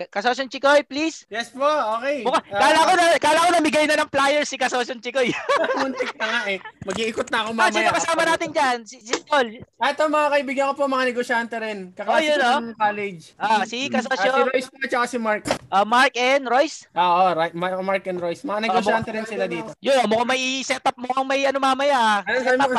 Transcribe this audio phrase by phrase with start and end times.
[0.00, 1.26] Kasosyon Chikoy, please.
[1.26, 1.66] Yes po,
[1.98, 2.22] okay.
[2.22, 5.34] Mukha, kala ko na, kala ko namigay na ng flyers si Kasosyon Chikoy.
[5.82, 6.62] Muntik na nga eh.
[6.84, 7.74] Mag-iikot na ako Ah, mamaya.
[7.74, 8.78] sino kasama natin dyan?
[8.86, 9.58] Si, si Tol.
[9.76, 11.90] Ah, Ito mga kaibigan ko po, mga negosyante rin.
[11.90, 12.60] Oh, Kaklase yun, ko oh.
[12.60, 13.22] ng college.
[13.34, 15.42] Ah, si Ah, si Royce po at si Mark.
[15.68, 16.86] ah, Mark and Royce.
[16.94, 17.52] Ah, oh, right.
[17.52, 18.46] Ma- Mark and Royce.
[18.46, 19.74] Mga negosyante rin sila dito.
[19.80, 21.98] Yun, mukhang may set up, mukhang may ano mamaya.
[21.98, 22.18] ah.
[22.22, 22.70] Ano Set up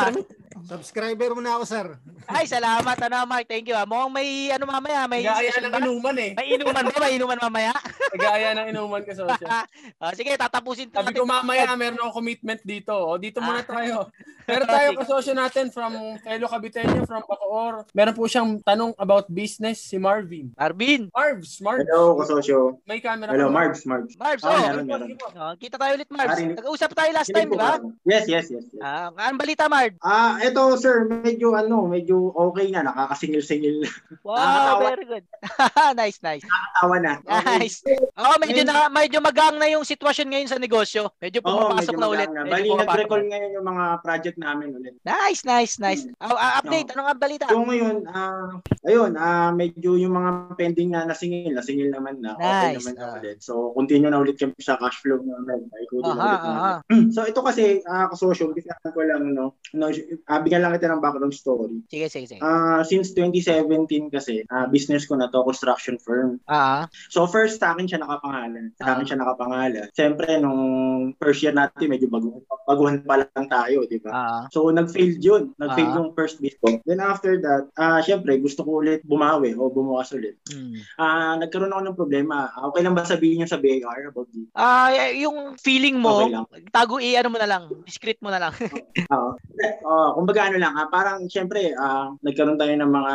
[0.65, 1.85] Subscriber mo na ako, sir.
[2.25, 3.73] Ay, salamat ano Mark, thank you.
[3.73, 3.83] ah.
[3.83, 5.79] Mukhang may ano mamaya, may session ng ba?
[5.79, 6.31] inuman eh.
[6.33, 6.97] May inuman ba?
[6.99, 7.71] May inuman mamaya?
[8.13, 9.45] Nag-aaya ng inuman ka, Sosyo.
[9.99, 12.93] Ah, sige, tatapusin Sabi ko mamaya, meron akong commitment dito.
[12.93, 13.67] O, dito muna Ah.
[13.67, 13.95] tayo.
[14.45, 17.83] Meron tayo kasosyo natin from fellow Caviteño, from Bacoor.
[17.91, 20.49] Meron po siyang tanong about business, si Marvin.
[20.55, 21.11] Arvin.
[21.11, 21.85] Marbs, Marbs.
[21.85, 22.79] Hello, kasosyo.
[22.83, 23.49] May camera Hello?
[23.49, 24.15] Marbs, Marbs.
[24.15, 24.59] Marbs, Ah, oh.
[24.63, 25.09] meron, meron.
[25.35, 26.07] Oh, kita tayo ulit.
[26.09, 26.57] Parinig.
[26.57, 27.77] Nag-usap tayo last time, di ba?
[28.03, 28.65] Yes, yes, yes.
[28.65, 28.81] yes.
[28.81, 29.93] Ah, anong balita, Marb?
[30.01, 33.89] Ah, eto sir, medyo ano, medyo okay na, nakakasingil-singil na.
[34.21, 34.89] Wow, Nakakatawa.
[34.89, 35.25] very good.
[36.01, 36.43] nice, nice.
[36.75, 37.13] Tawa na.
[37.29, 37.57] Okay.
[37.61, 37.79] Nice.
[38.15, 41.13] Oh, medyo na medyo magang na yung sitwasyon ngayon sa negosyo.
[41.17, 42.29] Medyo pumapasok medyo na ulit.
[42.29, 42.41] na.
[42.43, 43.29] Bali, nag-recall na.
[43.31, 44.93] ngayon yung mga project namin ulit.
[45.01, 46.03] Nice, nice, nice.
[46.19, 47.45] Oh, ah, update, ano nga balita?
[47.47, 52.33] So ngayon, ah, ayun, ah, medyo yung mga pending na nasingil, nasingil naman na.
[52.33, 52.77] Okay Nice.
[52.81, 53.15] naman na Ah.
[53.17, 53.37] ulit.
[53.39, 55.69] So, continue na ulit kami sa cash flow namin.
[55.69, 56.55] Aha, ulit namin.
[56.57, 56.73] aha.
[57.15, 59.85] So, ito kasi, ah, kasosyo, bisa ko lang, no, no
[60.29, 61.81] ah, bigyan lang kita ng background story.
[61.87, 62.39] Sige, sige, sige.
[62.39, 63.65] Ah, since 2017
[64.07, 66.37] kasi, ah, business ko na to, construction firm.
[66.45, 68.71] Ah, So first sa akin siya nakapangalan.
[68.75, 69.89] Sa akin siya nakapangalan.
[69.91, 70.61] Siyempre nung
[71.17, 74.45] first year natin medyo baguhan, baguhan pa lang tayo, di ba?
[74.47, 75.51] So nag-fail yun.
[75.55, 75.97] Nag-fail Ah.
[75.97, 76.77] yung first business ko.
[76.83, 80.37] Then after that, ah syempre gusto ko ulit bumawi o bumukas ulit.
[80.45, 80.77] mm.
[80.95, 82.37] Ah nagkaroon ako ng problema.
[82.69, 84.45] Okay lang ba sabihin niyo sa BAR about this?
[84.53, 86.45] Ah, y- yung feeling mo, Okay lang.
[86.69, 88.53] tago i ano mo na lang, discreet mo na lang.
[89.15, 89.29] Oo.
[89.81, 93.13] Oh, kumbaga ano lang, ah, parang syempre ah, nagkaroon tayo ng mga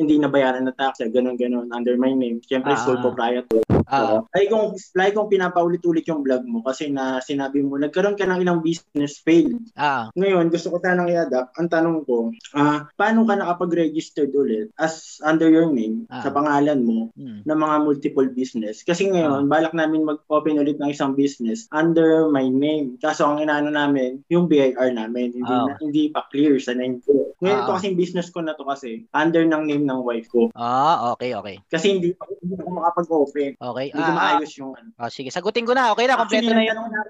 [0.00, 2.40] hindi nabayaran na tax, ganun ganun under my name.
[2.42, 2.80] Syempre Ah.
[2.80, 3.60] sole proprietor.
[3.90, 4.30] Ah, Oo.
[4.30, 8.38] Lagi kong, lagi kong pinapaulit-ulit yung vlog mo kasi na sinabi mo, nagkaroon ka ng
[8.40, 9.50] ilang business fail.
[9.74, 11.58] ah, Ngayon, gusto ko sanang i-adapt.
[11.58, 16.22] Ang tanong ko, ah, paano ka nakapag-registered ulit as under your name, Ah.
[16.22, 17.42] sa pangalan mo, mm.
[17.42, 18.86] ng mga multiple business?
[18.86, 22.94] Kasi ngayon, balak namin mag-open ulit ng isang business under my name.
[23.02, 25.66] Kaso ang inaano namin, yung BIR namin, hindi, Ah.
[25.66, 27.34] na, hindi pa clear sa name ko.
[27.38, 27.62] Ngayon, Ah.
[27.62, 30.48] ito kasing business ko na to kasi, under ng name ng wife ko.
[30.54, 31.58] Ah, okay, okay.
[31.66, 33.50] Kasi hindi, hindi ako makapag-open.
[33.56, 33.86] Okay.
[33.90, 34.88] Hindi ko Ah, maayos yung ano.
[34.96, 35.90] ah, sige, sagutin ko na.
[35.92, 36.78] Okay na, kompleto na yun.
[36.78, 37.02] na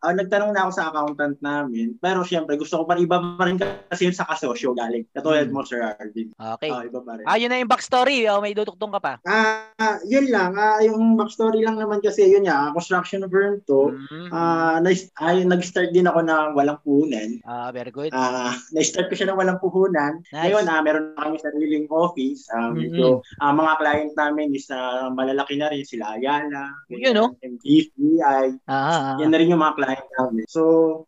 [0.00, 1.96] ah, nagtanong na ako sa accountant namin.
[1.98, 5.04] Pero syempre, gusto ko pa iba pa rin kasi yun sa kasosyo galing.
[5.10, 5.54] Katulad Hmm.
[5.54, 6.30] mo, Sir Arvin.
[6.34, 6.70] Okay.
[6.70, 7.24] Ah, iba pa rin.
[7.24, 8.26] Ah, yun na yung backstory.
[8.26, 9.12] Oh, may duduktong ka pa.
[9.24, 10.54] Ah, yun lang.
[10.54, 13.92] Ah, yung backstory lang naman kasi yun nga, construction firm to.
[14.10, 14.28] Mm.
[14.30, 14.90] Ah, na,
[15.20, 17.40] ay, nag-start din ako na walang puhunan.
[17.42, 18.10] Ah, very good.
[18.10, 20.20] Ah, na-start ko siya na walang puhunan.
[20.30, 20.50] Nice.
[20.50, 22.46] Ngayon, ah, meron na kami sariling office.
[22.48, 22.74] Ah, Mhm.
[22.74, 23.06] medyo,
[23.38, 27.26] ah, mga client namin is ah, malalaki na rin sila Ayala, Yun, no?
[27.40, 29.16] MTCI, Ah, ah, ah.
[29.18, 30.44] Yan na rin yung mga client namin.
[30.46, 30.62] So,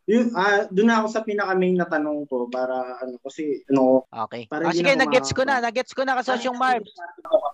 [0.04, 4.46] yun, ah doon ako sa pinaka-main na tanong ko para ano kasi ano Okay.
[4.46, 5.54] Para Ah, hindi sige, na ako nag-gets ko na.
[5.60, 6.84] Nag-gets ko na kasi yung Marv.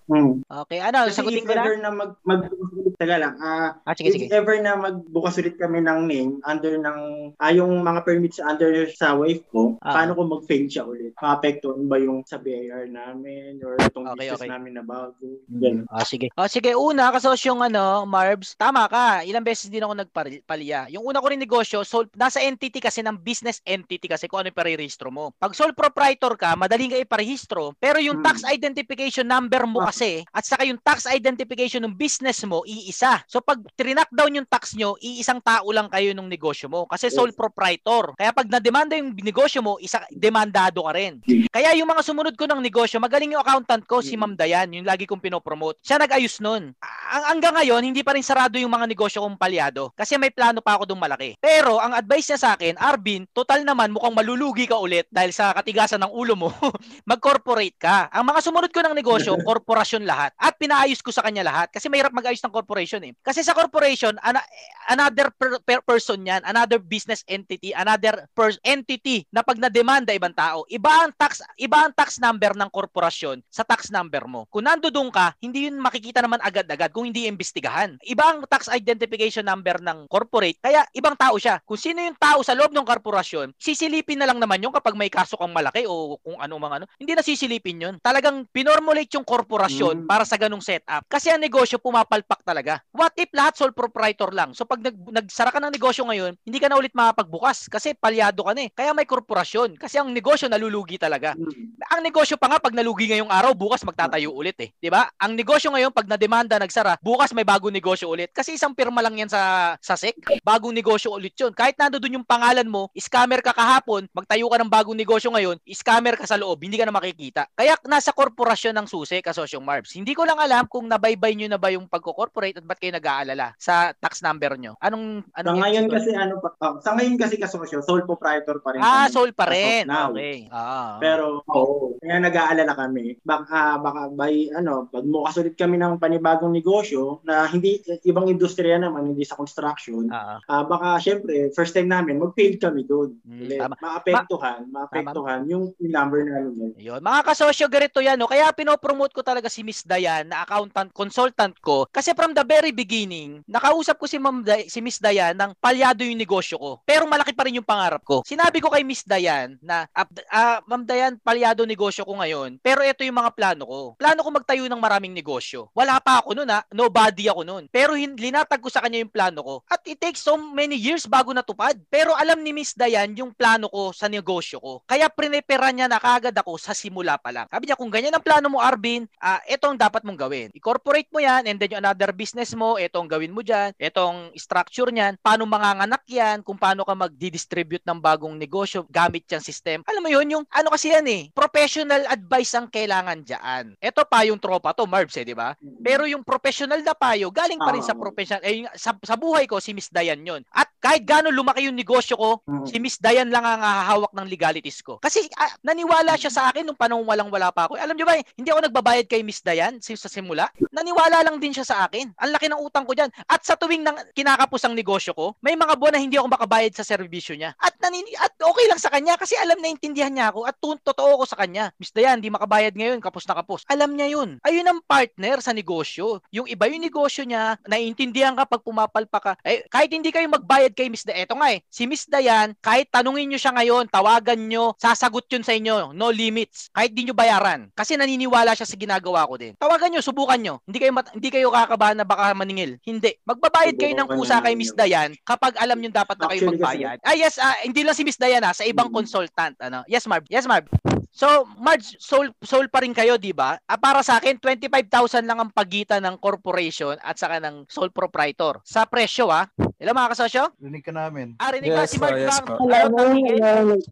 [0.05, 0.43] Hmm.
[0.45, 1.63] Okay, ano, Kasi sagutin ko na?
[1.63, 3.35] ever na mag ulit taga lang.
[3.39, 4.27] Ah, Ah, sige, if sige.
[4.29, 6.99] ever na magbukas ulit kami ng name under ng
[7.39, 9.95] ah, yung mga permits under sa wife ko, Ah.
[9.95, 11.13] paano kung mag-fail siya ulit?
[11.17, 14.51] Maapektuhan ba yung sa BIR namin or itong Okay, business okay.
[14.51, 15.25] namin na bago?
[15.49, 15.87] Ganun.
[15.89, 16.29] Ah, sige.
[16.35, 19.23] Ah, sige, una, kasos yung ano, Marbs, tama ka.
[19.23, 20.91] Ilang beses din ako nagpalya.
[20.91, 24.49] Yung una ko rin negosyo, sole, nasa entity kasi ng business entity kasi kung ano
[24.49, 25.35] yung parehistro mo.
[25.37, 27.75] Pag sole proprietor ka, madaling ka iparehistro.
[27.77, 28.27] Pero yung Hmm.
[28.31, 29.91] tax identification number mo Ah.
[29.91, 33.21] kasi, at saka yung tax identification ng business mo, iisa.
[33.27, 36.87] So pag trinak down yung tax nyo, iisang tao lang kayo ng negosyo mo.
[36.87, 38.15] Kasi sole proprietor.
[38.15, 41.19] Kaya pag na-demanda yung negosyo mo, isa demandado ka rin.
[41.51, 44.87] Kaya yung mga sumunod ko ng negosyo, magaling yung accountant ko, si Ma'am Dayan, yung
[44.87, 45.83] lagi kong pinopromote.
[45.83, 46.73] Siya nag-ayos nun.
[47.13, 49.91] Ang hanggang ngayon, hindi pa rin sarado yung mga negosyo kong palyado.
[49.97, 51.41] Kasi may plano pa ako dong malaki.
[51.41, 55.57] Pero, ang advice niya sa akin, Arvin, total naman mukhang malulugi ka ulit dahil sa
[55.57, 56.53] katigasan ng ulo mo,
[57.11, 58.13] mag-corporate ka.
[58.13, 60.37] Ang mga sumunod ko ng negosyo, korporasyon lahat.
[60.37, 61.73] At pinaayos ko sa kanya lahat.
[61.73, 63.17] Kasi mahirap mag-ayos ng corporation eh.
[63.25, 64.45] Kasi sa corporation, ana-
[64.93, 70.37] another per- per- person yan, another business entity, another per- entity na pag na-demanda ibang
[70.37, 70.69] tao.
[70.69, 74.45] Iba ang tax, iba ang tax number ng korporasyon sa tax number mo.
[74.53, 77.97] Kung nandoon ka, hindi yun makikita naman agad-agad kung hindi imbestigahan.
[78.05, 81.61] Iba ang tax identification number ng corporate, kaya ibang tao siya.
[81.69, 85.13] Kung sino yung tao sa loob ng korporasyon, sisilipin na lang naman yun kapag may
[85.13, 86.87] kaso kang malaki o kung ano mga ano.
[86.97, 87.95] Hindi na sisilipin yun.
[88.01, 90.09] Talagang pinormulate yung korporasyon Mm.
[90.09, 91.05] para sa ganung setup.
[91.13, 92.81] Kasi ang negosyo pumapalpak talaga.
[92.97, 94.57] What if lahat sole proprietor lang?
[94.57, 98.41] So pag nag, nagsara ka ng negosyo ngayon, hindi ka na ulit makapagbukas kasi palyado
[98.41, 98.71] ka na eh.
[98.73, 99.77] Kaya may korporasyon.
[99.77, 101.37] Kasi ang negosyo nalulugi talaga.
[101.37, 101.85] Mm.
[101.93, 104.73] Ang negosyo pa nga pag nalugi ngayong araw, bukas magtatayo ulit eh.
[104.81, 105.13] 'Di ba?
[105.21, 108.33] Ang negosyo ngayon pag na-demanda nagsara, bukas may bagong negosyo ulit.
[108.33, 110.17] Kasi isang pirma lang yan sa sa SEC.
[110.63, 111.51] Bagong negosyo ulit 'yun.
[111.51, 116.15] Kahit nandoon yung pangalan mo, scammer ka kahapon, magtayo ka ng bagong negosyo ngayon, scammer
[116.15, 117.51] ka sa loob, hindi ka na makikita.
[117.51, 119.91] Kaya nasa korporasyon ng susi, kasosyong Marbs.
[119.99, 123.59] Hindi ko lang alam kung nabaybay nyo na ba yung pagko-corporate at ba't kayo nag-aalala
[123.59, 124.79] sa tax number nyo.
[124.79, 125.99] Anong Sa anong ngayon episode?
[125.99, 128.87] kasi ano pa, oh, sa ngayon kasi kasosyo, sole proprietor pa rin.
[128.87, 129.15] Ah, kami.
[129.19, 129.91] soul pa rin.
[129.91, 130.47] Okay.
[130.55, 131.03] Ah.
[131.03, 133.19] Pero oo, kaya nag-aalala kami.
[133.27, 139.11] Baka baka by ano, pagmukas ulit kami ng panibagong negosyo na hindi ibang industriya naman,
[139.11, 140.07] hindi sa construction.
[140.07, 140.39] Ah.
[140.53, 143.17] Ah, baka syempre first time namin mag-fail kami doon.
[143.25, 143.75] Mm, tama.
[143.81, 146.77] Maapektuhan, maapektuhan yung number namin.
[146.77, 147.01] Yun.
[147.01, 148.21] Mga kasosyo, ganito yan.
[148.21, 148.29] No?
[148.29, 151.89] Kaya pinopromote ko talaga si Miss Dayan na accountant, consultant ko.
[151.89, 156.05] Kasi from the very beginning, nakausap ko si, Ma'am Day- si Miss Dayan ng palyado
[156.05, 156.71] yung negosyo ko.
[156.85, 158.21] Pero malaki pa rin yung pangarap ko.
[158.21, 162.61] Sinabi ko kay Miss Dayan na, ah, ah, Ma'am Dayan, palyado negosyo ko ngayon.
[162.61, 163.81] Pero ito yung mga plano ko.
[163.97, 165.73] Plano ko magtayo ng maraming negosyo.
[165.73, 166.61] Wala pa ako noon ha.
[166.77, 167.65] Nobody ako noon.
[167.73, 169.55] Pero hin- linatag ko sa kanya yung plano ko.
[169.65, 171.79] At it takes so many years bago natupad.
[171.87, 174.73] Pero alam ni Miss Dayan yung plano ko sa negosyo ko.
[174.83, 177.47] Kaya prinepera niya na kagad ako sa simula pa lang.
[177.47, 180.49] Sabi niya, kung ganyan ang plano mo, Arvin, ah, ito ang dapat mong gawin.
[180.57, 184.01] I-corporate mo yan and then yung another business mo, ito ang gawin mo dyan, ito
[184.03, 189.45] ang structure niyan, paano manganganak yan, kung paano ka mag-distribute ng bagong negosyo gamit yung
[189.45, 189.85] system.
[189.85, 193.77] Alam mo yun, yung ano kasi yan eh, professional advice ang kailangan dyan.
[193.77, 195.53] Ito pa yung tropa to, Marbs eh, di ba?
[195.85, 198.01] Pero yung professional na payo, galing pa rin sa Ah.
[198.01, 200.43] professional, eh, sa, sa buhay ko, si Miss Dayan yon.
[200.51, 202.67] At kahit gaano lumaki yung negosyo ko, Mm.
[202.67, 204.99] si Miss Dayan lang ang hahawak ng legalities ko.
[204.99, 207.79] Kasi ah, naniwala siya sa akin nung panahon walang wala pa ako.
[207.79, 210.51] Alam niyo ba, hindi ako nagbabayad kay Miss Dayan sa simula.
[210.73, 212.11] Naniwala lang din siya sa akin.
[212.19, 213.11] Ang laki ng utang ko diyan.
[213.29, 216.73] At sa tuwing nang kinakapos ang negosyo ko, may mga buwan na hindi ako makabayad
[216.75, 217.55] sa serbisyo niya.
[217.59, 220.83] At nanini at okay lang sa kanya kasi alam na intindihan niya ako at tu-
[220.83, 221.71] totoo ko sa kanya.
[221.79, 223.63] Miss Dayan, hindi makabayad ngayon, kapos na kapos.
[223.69, 224.39] Alam niya 'yun.
[224.43, 226.23] Ayun ang partner sa negosyo.
[226.31, 229.33] Yung iba yung negosyo niya, naiintindihan ka pag pumapalpa ka.
[229.45, 232.91] Eh, kahit hindi kayo magbayad kay Miss Dayan, eto nga eh, si Miss Dayan, kahit
[232.91, 236.69] tanungin nyo siya ngayon, tawagan nyo, sasagot yun sa inyo, no limits.
[236.71, 237.69] Kahit di nyo bayaran.
[237.73, 239.53] Kasi naniniwala siya sa ginagawa ko din.
[239.57, 240.55] Tawagan nyo, subukan nyo.
[240.65, 242.77] Hindi kayo, mat- hindi kayo kakabahan na baka maningil.
[242.85, 243.17] Hindi.
[243.25, 246.99] Magbabayad kayo ng kusa kay Miss Dayan kapag alam nyo dapat na kayo magbayad.
[247.03, 248.95] Ah, yes, ah, hindi lang si Miss Dayan ah, sa ibang Mm.
[248.95, 249.55] consultant.
[249.63, 249.83] Ano?
[249.89, 250.27] Yes, Marv.
[250.29, 250.67] Yes, Marv.
[251.13, 253.61] So, Marge, soul, soul pa rin kayo, di ba?
[253.69, 258.65] Ah, para sa akin, 25,000 lang ang pagitan ng corporation at saka ng sole proprietor.
[258.65, 259.45] Sa presyo, ah.
[259.83, 260.43] Hello, mga kasosyo?
[260.63, 261.35] Rinig ka namin.
[261.43, 262.23] Ah, rinig Yes si po, Marge?
[262.23, 262.71] yes bang- po.
[262.71, 263.37] Ayaw, natigil?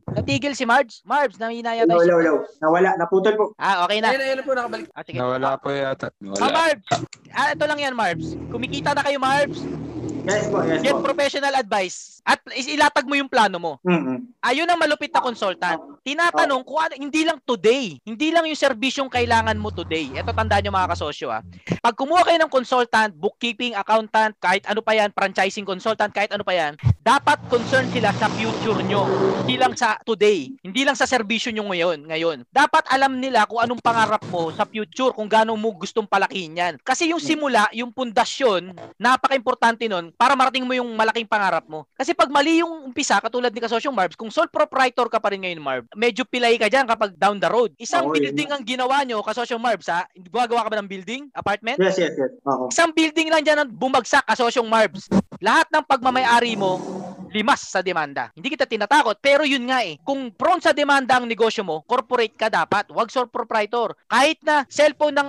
[0.07, 1.03] Natigil si Marge?
[1.03, 1.91] Marge, namina yata.
[1.91, 2.35] Hello, hello, hello.
[2.63, 3.45] Nawala, naputol po.
[3.59, 4.15] Ah, okay na.
[4.15, 4.87] Ayun, ayun na po, nakabalik.
[4.95, 5.19] Ah, sige.
[5.19, 6.07] Nawala po yata.
[6.07, 6.47] Ah, Nawala.
[6.55, 6.87] Marbs!
[7.35, 8.39] Ah, ito lang yan, Marbs.
[8.55, 9.59] Kumikita na kayo, Marbs.
[10.25, 11.05] Yes po, yes Get po.
[11.05, 12.21] professional advice.
[12.21, 13.73] At ilatag mo yung plano mo.
[13.81, 14.29] Mm-mm.
[14.45, 15.81] Ayun ang malupit na consultant.
[16.05, 17.97] Tinatanong kung ano, hindi lang today.
[18.05, 20.13] Hindi lang yung serbisyong kailangan mo today.
[20.13, 21.41] Ito tandaan nyo mga kasosyo ha.
[21.81, 26.45] Pag kumuha kayo ng consultant, bookkeeping, accountant, kahit ano pa yan, franchising consultant, kahit ano
[26.45, 29.09] pa yan, dapat concern sila sa future nyo.
[29.45, 30.53] Hindi lang sa today.
[30.61, 32.05] Hindi lang sa serbisyo nyo ngayon.
[32.05, 32.39] ngayon.
[32.53, 36.75] Dapat alam nila kung anong pangarap mo sa future, kung gaano mo gustong palakihin yan.
[36.85, 41.87] Kasi yung simula, yung pundasyon, napaka-importante nun para marating mo yung malaking pangarap mo.
[41.95, 45.43] Kasi pag mali yung umpisa, katulad ni Kasosyong Marbs, kung sole proprietor ka pa rin
[45.45, 47.71] ngayon, Marv, medyo pilay ka dyan kapag down the road.
[47.77, 50.07] Isang yun building ang ginawa nyo, Kasosyong Marbs, ha?
[50.17, 51.23] Gumagawa ka ba ng building?
[51.35, 51.79] Apartment?
[51.79, 52.33] Yes, yes, yes.
[52.47, 52.69] Oo.
[52.71, 55.07] Isang building lang dyan ang bumagsak, Kasosyong Marbs.
[55.41, 56.79] Lahat ng pagmamayari mo,
[57.31, 58.29] limas sa demanda.
[58.35, 59.97] Hindi kita tinatakot, pero yun nga eh.
[60.03, 63.95] Kung prone sa demanda ang negosyo mo, corporate ka dapat, wag sole proprietor.
[64.11, 65.29] Kahit na cellphone ng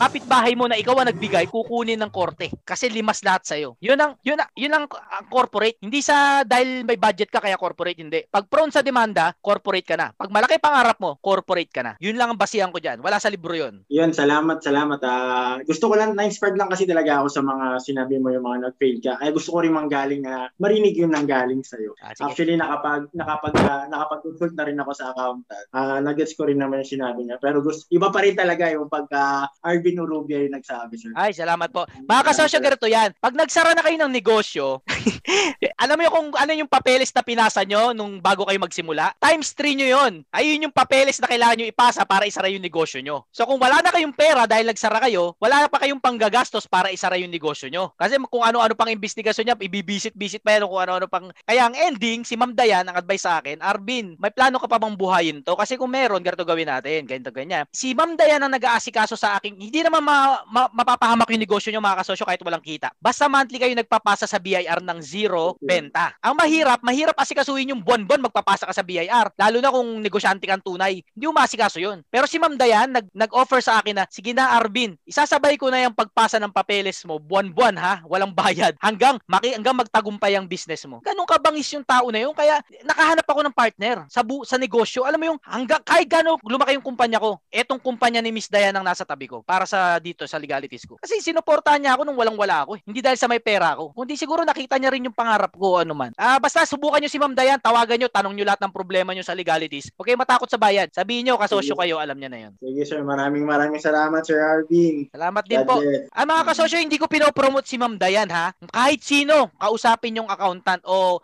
[0.00, 2.48] kapitbahay mo na ikaw ang nagbigay, kukunin ng korte.
[2.64, 3.76] Kasi limas lahat sa'yo.
[3.84, 5.76] Yun ang, yun, ang- yun ang ang corporate.
[5.84, 8.24] Hindi sa dahil may budget ka kaya corporate, hindi.
[8.24, 10.08] Pag prone sa demanda, corporate ka na.
[10.16, 11.92] Pag malaki pangarap mo, corporate ka na.
[12.00, 13.04] Yun lang ang basihan ko dyan.
[13.04, 13.84] Wala sa libro yun.
[13.92, 15.00] Yun, salamat, salamat.
[15.04, 18.72] Ah, gusto ko lang, na-inspired lang kasi talaga ako sa mga sinabi mo yung mga
[18.72, 19.20] nag-fail ka.
[19.20, 21.92] Kaya gusto ko rin manggaling na marinig yun nang galing sa'yo.
[22.00, 22.24] Ah, sige.
[22.24, 25.66] Actually, nakapag, nakapag, ah, nakapag-consult na rin ako sa accountant.
[25.76, 27.36] Ah, nag-gets ko rin naman yung sinabi niya.
[27.36, 31.10] Pero gusto, iba pa rin talaga yung pagka RB Arvin Urubia yung nagsabi, sir.
[31.18, 31.82] Ay, salamat po.
[32.06, 33.10] Mga kasosyo, ganito yan.
[33.18, 34.86] Pag nagsara na kayo ng negosyo,
[35.82, 39.18] alam mo yung kung ano yung papeles na pinasa nyo nung bago kayo magsimula?
[39.18, 40.12] Times 3 nyo yun.
[40.30, 43.26] Ayun yung papeles na kailangan nyo ipasa para isara yung negosyo nyo.
[43.34, 46.94] So kung wala na kayong pera dahil nagsara kayo, wala na pa kayong panggagastos para
[46.94, 47.90] isara yung negosyo nyo.
[47.98, 51.34] Kasi kung ano-ano pang investigasyon niya, ibibisit-bisit pa yan kung ano-ano pang...
[51.42, 54.78] Kaya ang ending, si Ma'am Dayan, ang advice sa akin, Arvin, may plano ka pa
[54.78, 55.58] bang buhayin to?
[55.58, 57.66] Kasi kung meron, ganito gawin natin, ganito ganyan.
[57.74, 61.80] Si Ma'am Dayan ang nag-aasikaso sa akin, hindi naman ma- ma- mapapahamak yung negosyo nyo
[61.80, 62.92] mga kasosyo kahit walang kita.
[63.00, 66.12] Basta monthly kayo nagpapasa sa BIR ng zero benta.
[66.20, 69.32] Ang mahirap, mahirap asikasuhin yung buwan-buwan magpapasa ka sa BIR.
[69.38, 71.00] Lalo na kung negosyante kang tunay.
[71.14, 72.04] Hindi mo masikaso yun.
[72.12, 75.86] Pero si Ma'am Dayan, nag- nag-offer sa akin na, sige na Arvin, isasabay ko na
[75.86, 80.84] yung pagpasa ng papeles mo, buwan-buwan ha, walang bayad, hanggang, maki, hanggang magtagumpay ang business
[80.84, 80.98] mo.
[81.00, 82.34] Ganun kabangis yung tao na yun.
[82.34, 85.06] Kaya nakahanap ako ng partner sa, bu- sa negosyo.
[85.06, 88.74] Alam mo yung, hanggang, kahit gano'n lumaki yung kumpanya ko, etong kumpanya ni Miss Dayan
[88.74, 90.98] ang nasa tabi ko para sa dito, sa legalities ko.
[90.98, 92.74] Kasi sinuportahan niya ako nung walang-wala ako.
[92.74, 92.82] Eh.
[92.82, 93.94] Hindi dahil sa may pera ako.
[93.94, 96.10] Kundi siguro nakita niya rin yung pangarap ko ano man.
[96.18, 99.22] Ah, basta subukan niyo si Ma'am Dayan, tawagan niyo, tanong niyo lahat ng problema niyo
[99.22, 99.94] sa legalities.
[99.94, 100.90] Okay, matakot sa bayad.
[100.90, 102.52] Sabihin niyo kasosyo kayo, alam niya na 'yon.
[102.58, 103.00] Sige, sir.
[103.06, 105.06] Maraming maraming salamat, Sir Arvin.
[105.14, 105.78] Salamat din po.
[105.78, 106.10] bless.
[106.10, 108.50] Ah, mga kasosyo, hindi ko pinopromote si Ma'am Dayan ha.
[108.72, 111.20] Kahit sino, kausapin yung accountant o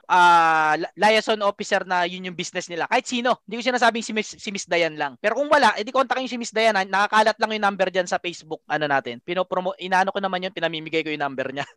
[0.77, 2.85] li- liaison officer na yun yung business nila.
[2.87, 3.41] Kahit sino.
[3.49, 5.17] Hindi ko sinasabing si Miss, si Miss Dayan lang.
[5.19, 6.77] Pero kung wala, edi kontakin si Miss Dayan.
[6.77, 6.85] Ha?
[6.85, 8.36] Nakakalat lang yung number diyan sa Facebook.
[8.67, 9.21] Ano natin.
[9.21, 11.65] Pinopromote, inaano ko naman yun, pinamimigay ko yung number niya.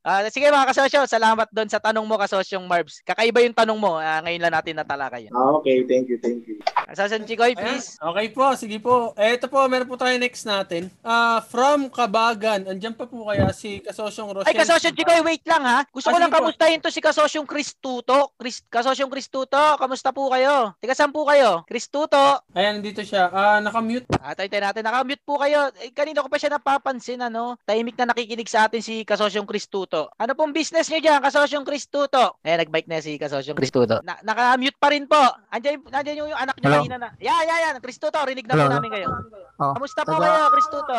[0.00, 3.04] Ah, sige mga kasosyo, salamat doon sa tanong mo kasosyong Marbs.
[3.04, 4.00] Kakaiba yung tanong mo.
[4.00, 5.28] Ah, ngayon lang natin natalakay.
[5.28, 5.32] yun.
[5.32, 6.56] Ah, okay, thank you, thank you.
[6.88, 7.60] Kasosyon Chikoy, Ayan.
[7.60, 8.00] please.
[8.00, 9.12] Okay po, sige po.
[9.14, 10.88] Eh, ito po, meron po tayo next natin.
[11.00, 12.64] Ah, from Kabagan.
[12.64, 14.48] Andyan pa po kaya si Kasosyong Rochelle.
[14.48, 15.84] Ay, kasosyong Chikoy, wait lang ha.
[15.86, 18.32] Gusto Ah, ko lang kamustahin to si kasosyong Kristuto.
[18.34, 20.72] Chris, kasosyong Kristuto, kamusta po kayo?
[20.80, 21.60] Tiga saan po kayo?
[21.68, 22.40] Kristuto.
[22.50, 23.28] Ayan, dito siya.
[23.28, 24.08] Ah, nakamute.
[24.16, 24.80] Ah, tayo tayo natin.
[24.80, 25.59] Nakamute po kayo.
[25.76, 27.60] Eh, kanina ko pa siya napapansin, ano?
[27.62, 30.08] Tahimik na nakikinig sa atin si kasosyong Kristuto.
[30.14, 32.40] Ano pong business niyo dyan, kasosyong Kristuto?
[32.40, 34.00] Eh, nag-bike na si kasosyong Kristuto.
[34.00, 35.20] Na naka-mute pa rin po.
[35.48, 37.08] Andiyan, andiyan yung, yung anak niyo kanina na.
[37.18, 37.72] Yeah, yeah, yeah.
[37.76, 38.74] Kristuto, rinig na po Hello?
[38.74, 39.08] namin kayo.
[39.56, 40.96] Oh, Kamusta po taga- kayo, Kristuto?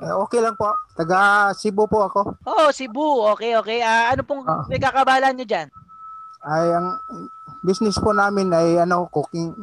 [0.00, 0.68] eh, okay lang po.
[0.92, 1.18] Taga
[1.54, 2.20] Cebu po ako.
[2.44, 3.24] Oh, Cebu.
[3.32, 3.80] Okay, okay.
[3.80, 4.68] Ah, ano pong Ah.
[4.68, 5.68] may kakabalan niyo dyan?
[6.38, 6.98] Ay ang
[7.60, 9.54] business po namin ay ano cooking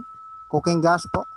[0.47, 1.27] cooking gas po.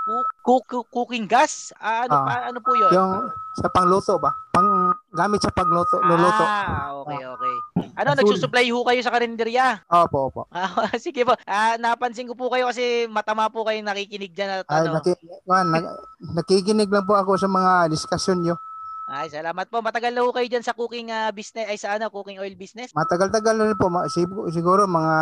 [0.00, 0.28] Cook,
[0.66, 1.76] cook, cooking gas?
[1.76, 2.24] Ah, ano, Ah.
[2.24, 2.88] pa, ano po yun?
[2.90, 4.32] Yung sa pangluto ba?
[4.48, 4.66] Pang
[5.12, 6.40] gamit sa pagluto, luluto.
[6.42, 7.54] Ah, okay, okay.
[7.94, 9.84] Ano, nagsusupply ho kayo sa karinderya?
[9.86, 10.42] Opo, opo.
[10.56, 11.36] Ah, sige po.
[11.44, 14.98] Ah, napansin ko po kayo kasi matama po kayong nakikinig dyan at Ay, ano.
[14.98, 15.12] naki,
[15.44, 15.92] man, nag-
[16.32, 18.56] nakikinig lang po ako sa mga discussion nyo.
[19.04, 19.82] Ay, salamat po.
[19.82, 22.94] Matagal na ho kayo dyan sa cooking ah, business, ay sa ano, cooking oil business?
[22.96, 23.90] Matagal-tagal na po.
[24.48, 25.14] Siguro mga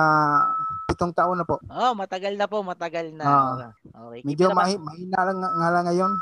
[0.98, 1.62] pitong taon na po.
[1.70, 3.22] Oh, matagal na po, matagal na.
[3.22, 3.70] Ah.
[4.10, 4.26] okay.
[4.26, 6.12] Medyo mahi- mahina lang nga nga lang ngayon.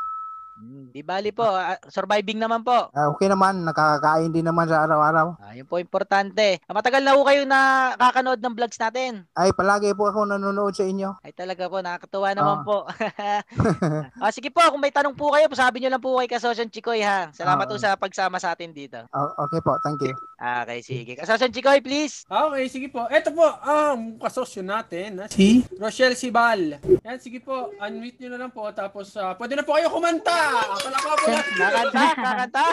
[0.56, 1.44] Hmm, di bali po.
[1.44, 2.88] Ah, surviving naman po.
[2.90, 5.36] Ah, okay naman, nakakakain din naman sa araw-araw.
[5.36, 6.64] Ah, yun po importante.
[6.64, 7.60] Ah, matagal na ho kayo na
[7.94, 9.28] kakanood ng vlogs natin.
[9.32, 11.20] Ay, palagi po ako nanonood sa inyo.
[11.20, 12.64] Ay talaga po, nakakatuwa naman Ah.
[12.64, 12.76] po.
[14.24, 17.00] ah, sige po, kung may tanong po kayo, sabi nyo lang po kay Kasosyon Chikoy
[17.00, 17.28] ha.
[17.30, 17.70] Salamat Ah.
[17.70, 18.96] po sa pagsama sa atin dito.
[19.10, 20.16] O- okay po, thank you.
[20.36, 21.12] Ah, Okay, sige.
[21.14, 22.24] Kasosyon Chikoy, please.
[22.26, 23.04] Ah, Okay, sige po.
[23.06, 26.80] Ito po, ang kasosyo natin, na si Rochelle Sibal.
[27.04, 30.45] Yan, sige po, unmute nyo na lang po, tapos ah, pwede na po kayo kumanta.
[30.46, 31.34] Po natin.
[31.56, 32.64] Kakanta, kakanta.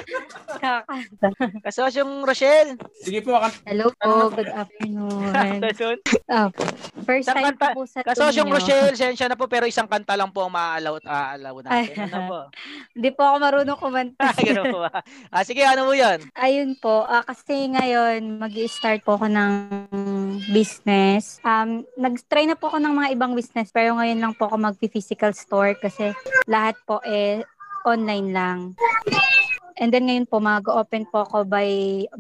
[0.61, 1.27] Kakanta.
[1.65, 2.77] Kasosyong Rochelle.
[3.01, 5.31] Sige po, kan- Hello po, good afternoon.
[5.63, 5.97] Kasosyon,
[6.29, 6.63] Opo.
[7.03, 8.55] First Isang time kanta- po po sa kasosyong inyo.
[8.55, 12.07] Rochelle, sensya na po pero isang kanta lang po ang maaalaw, aalaw natin.
[12.07, 12.39] Ano po?
[12.95, 14.27] Hindi po ako marunong kumanta.
[14.47, 15.01] Ganun po ba?
[15.27, 16.21] Ah, sige, ano mo yun?
[16.37, 19.51] Ayun po, ah, kasi ngayon mag start po ako ng
[20.47, 21.41] business.
[21.41, 25.33] Um, nag-try na po ako ng mga ibang business pero ngayon lang po ako mag-physical
[25.33, 26.13] store kasi
[26.45, 27.41] lahat po eh
[27.85, 28.59] online lang.
[29.81, 31.67] And then ngayon po mag-open po ako by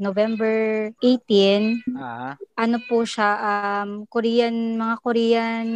[0.01, 1.85] November 18.
[1.93, 5.67] Ah, Ano po siya, um, Korean, mga Korean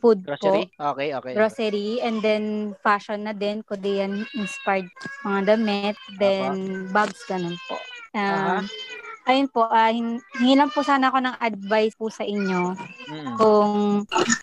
[0.00, 0.68] food grocery?
[0.72, 0.92] po.
[0.92, 1.32] Okay, okay.
[1.32, 2.44] Grocery and then
[2.84, 4.88] fashion na din, Korean inspired
[5.24, 7.80] mga damit, then bags ganun po.
[8.14, 8.68] Um,
[9.24, 13.36] ayun po, hin- hingi lang po sana ako ng advice po sa inyo Mm.
[13.36, 13.74] kung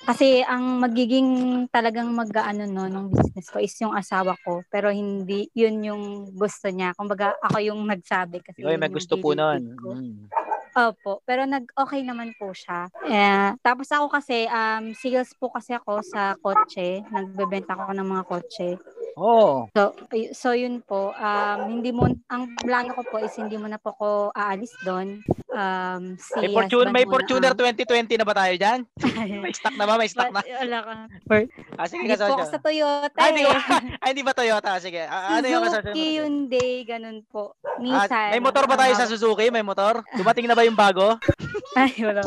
[0.03, 1.29] kasi ang magiging
[1.67, 6.67] talagang mag-ano no ng business ko is yung asawa ko pero hindi yun yung gusto
[6.67, 6.93] niya.
[6.93, 9.61] Kumbaga ako yung nagsabi kasi yun may yung gusto po nun.
[9.61, 9.89] believe ko.
[9.93, 10.25] Mm.
[10.71, 12.87] Opo, pero nag-okay naman po siya.
[13.03, 17.03] Eh, tapos ako kasi, um, sales po kasi ako sa kotse.
[17.11, 18.79] Nagbebenta ako ng mga kotse.
[19.13, 19.67] Oo.
[19.69, 23.65] So, ay- so yun po, um, hindi mo, ang plano ko po is hindi mo
[23.65, 25.19] na po ako aalis doon.
[25.47, 28.79] Um, si May husband may Fortuner ang- 2020 na ba tayo dyan?
[29.43, 29.99] May stock na ba?
[29.99, 30.39] May stock na?
[30.39, 30.93] Wala ka.
[31.25, 31.39] For,
[31.75, 33.99] Ah, sige hindi po sa Toyota Ah, hindi, eh.
[33.99, 34.71] Ay, hindi ba Toyota?
[34.77, 35.03] Sige.
[35.03, 35.91] Ah, ano yung kasosyo?
[35.91, 37.59] Suzuki, Hyundai, ganun po.
[37.61, 38.29] Ah, Nissan.
[38.31, 39.47] may motor ba tayo sa Ang- Suzuki?
[39.49, 40.07] May motor?
[40.13, 41.19] Dumating na ba yung bago?
[41.75, 42.23] Ay, wala.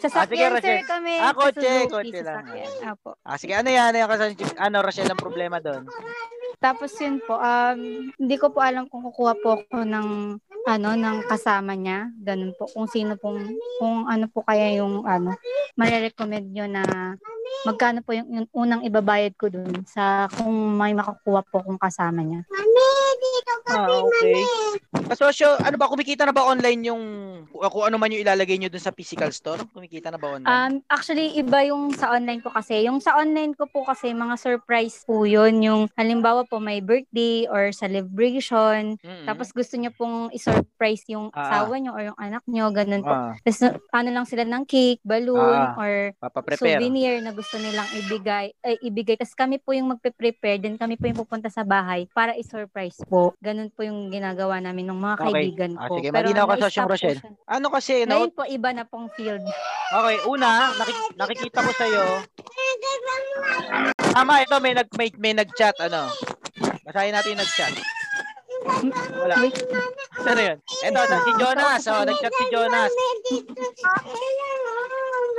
[0.00, 0.84] Sa Ah, sige, sir, Rochelle.
[0.84, 1.12] kami.
[1.16, 2.36] Ah, kotse, Suzuki, kotse lang.
[2.42, 2.70] sakyan.
[2.86, 3.10] Apo.
[3.20, 3.86] Ah, sige, ano yan?
[3.86, 4.08] Ano yung?
[4.56, 5.84] Ano, Rochelle, ang problema doon?
[6.58, 7.78] Tapos yun po, um,
[8.12, 10.08] hindi ko po alam kung kukuha po ako ng
[10.62, 13.40] ano ng kasama niya, ganun po kung sino pong
[13.80, 15.32] kung ano po kaya yung ano
[15.72, 17.16] mare-recommend niyo na
[17.62, 22.20] magkano po yung, yung unang ibabayad ko dun sa kung may makakuha po kung kasama
[22.20, 22.42] niya.
[23.68, 24.42] Ah, okay.
[25.06, 27.02] Kasosyo, ano ba, kumikita na ba online yung,
[27.46, 29.62] kung ano man yung ilalagay nyo dun sa physical store?
[29.68, 30.48] Kumikita na ba online?
[30.48, 32.82] Um, actually, iba yung sa online ko kasi.
[32.82, 35.60] Yung sa online ko po kasi, mga surprise po yun.
[35.60, 38.98] Yung halimbawa po may birthday or celebration.
[38.98, 39.26] Mm-mm.
[39.26, 41.46] Tapos gusto niyo pong i-surprise yung Ah.
[41.60, 43.12] asawa niyo or yung anak niyo, ganun po.
[43.12, 43.60] ah, Tapos
[43.92, 46.78] ano lang sila ng cake, balloon, Ah, or papaprepare.
[46.80, 48.52] souvenir na gusto nilang ibigay.
[48.60, 49.16] Ay, ibigay.
[49.16, 53.32] Tapos kami po yung magpe-prepare, then kami po yung pupunta sa bahay para i-surprise po.
[53.40, 55.24] Ganun po yung ginagawa namin ng mga Okay.
[55.24, 55.96] kaibigan Ah, ko.
[55.96, 57.20] sige, malinaw ka, po Rochelle.
[57.48, 58.20] Ano kasi, no?
[58.20, 59.40] Ngayon po, iba na pong field.
[59.90, 62.04] Okay, una, nakik- nakikita ko sa'yo.
[64.12, 66.12] Tama, ito, may, nag, may, may nag-chat, ano?
[66.84, 67.72] Basahin natin yung nag-chat.
[69.16, 69.34] Wala.
[70.20, 70.58] Ano yun?
[70.60, 71.82] Ito, si Jonas.
[71.88, 72.92] Oh, nag-chat si Jonas.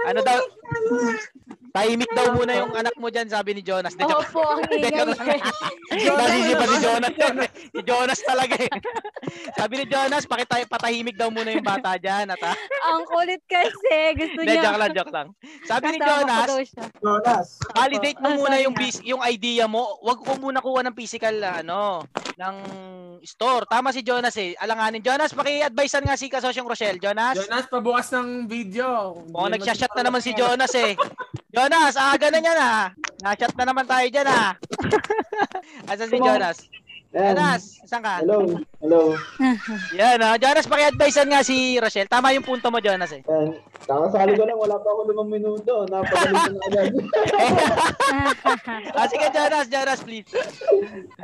[0.01, 0.41] Ano daw?
[1.71, 3.95] Tahimik daw muna yung anak mo dyan, sabi ni Jonas.
[3.95, 5.39] Oo joke- po, ang ingay.
[5.91, 7.11] Nasisipa si Jonas.
[7.51, 8.71] si Jonas talaga eh.
[9.55, 12.27] Sabi ni Jonas, pakita, patahimik daw muna yung bata dyan.
[12.27, 12.55] At, ah.
[12.91, 14.19] ang kulit kasi.
[14.19, 14.67] Gusto niya.
[14.67, 15.27] joke lang, joke lang.
[15.63, 16.47] Sabi ni Jonas.
[16.99, 17.47] Jonas.
[17.71, 18.75] validate mo muna yung
[19.07, 19.95] yung idea mo.
[20.03, 22.03] Wag ko muna kuha ng physical na, ano,
[22.35, 22.55] ng
[23.23, 23.63] store.
[23.69, 24.57] Tama si Jonas eh.
[24.57, 24.99] Alanganin.
[24.99, 26.99] Jonas, paki-advisean nga si Kasosyong Rochelle.
[26.99, 27.37] Jonas?
[27.37, 29.15] Jonas, pabukas ng video.
[29.31, 30.97] Oo, nagshashot na naman si Jonas eh.
[31.51, 32.69] Jonas, aga na niya na.
[33.19, 34.55] Nashot na naman tayo dyan ah.
[35.91, 36.63] Asan si Jonas?
[37.11, 38.23] Jonas, saan ka?
[38.23, 38.47] Hello,
[38.79, 39.19] hello.
[39.99, 40.39] Yan ah.
[40.39, 42.07] Jonas, paki-advisean nga si Rochelle.
[42.07, 43.19] Tama yung punto mo, Jonas eh.
[43.27, 43.59] Yan.
[43.83, 45.83] Kakasali ko lang, wala pa ako limang minuto.
[45.91, 46.91] Napagaling ko na agad.
[48.95, 50.31] ah, sige, Jonas, Jonas, please.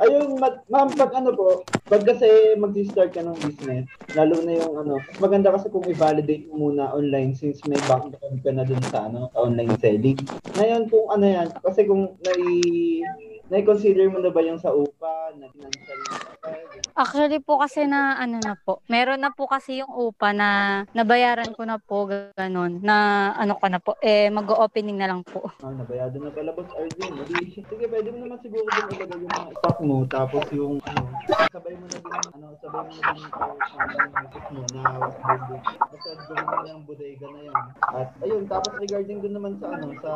[0.04, 4.74] Ayun, ma- ma'am, pag ano po, pag kasi mag-start ka ng business, lalo na yung
[4.76, 9.08] ano, maganda kasi kung i-validate mo muna online since may background ka na dun sa
[9.08, 10.20] ano, online selling.
[10.60, 12.44] Ngayon kung ano yan, kasi kung nai
[13.48, 16.00] nai-consider mo na ba yung sa UPA, na financial
[16.98, 18.82] Actually po kasi na ano na po.
[18.90, 23.70] Meron na po kasi yung upa na nabayaran ko na po ganun na ano ko
[23.70, 25.46] na po eh mag-opening na lang po.
[25.62, 27.22] Ah, nabayado na pala boss Arjun.
[27.22, 27.54] Mali.
[27.54, 31.02] Sige, pwede mo naman siguro din ilagay yung mga stock mo tapos yung ano,
[31.54, 35.54] sabay mo na din ano, sabay mo na din yung pamamagitan mo na bodega.
[35.78, 37.62] Basta gawin mo yung bodega na yan.
[37.94, 40.12] At ayun, tapos regarding din naman sa ano, sa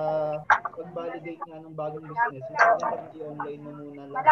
[0.72, 4.24] pag-validate nga ng bagong business, yung i-online mo muna lang.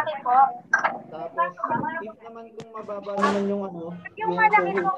[1.11, 1.53] Tapos,
[2.01, 4.89] if naman kung mababa naman yung ano, yung yung ano mo,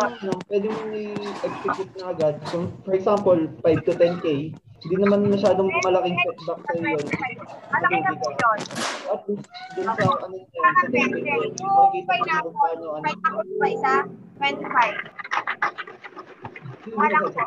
[0.00, 2.40] ano, pwede mo i-execute na agad.
[2.48, 4.26] Kung, for example, 5 to 10k,
[4.56, 6.96] hindi naman masyadong malaking setback sa iyo.
[7.68, 8.58] Malaki na po yun.
[9.12, 9.44] At least,
[9.76, 11.28] dun sa ano yun, sa 10k,
[11.60, 13.08] makikita mo kung paano, ano,
[13.68, 13.94] isa,
[14.40, 16.96] 25.
[16.96, 17.44] Walang po.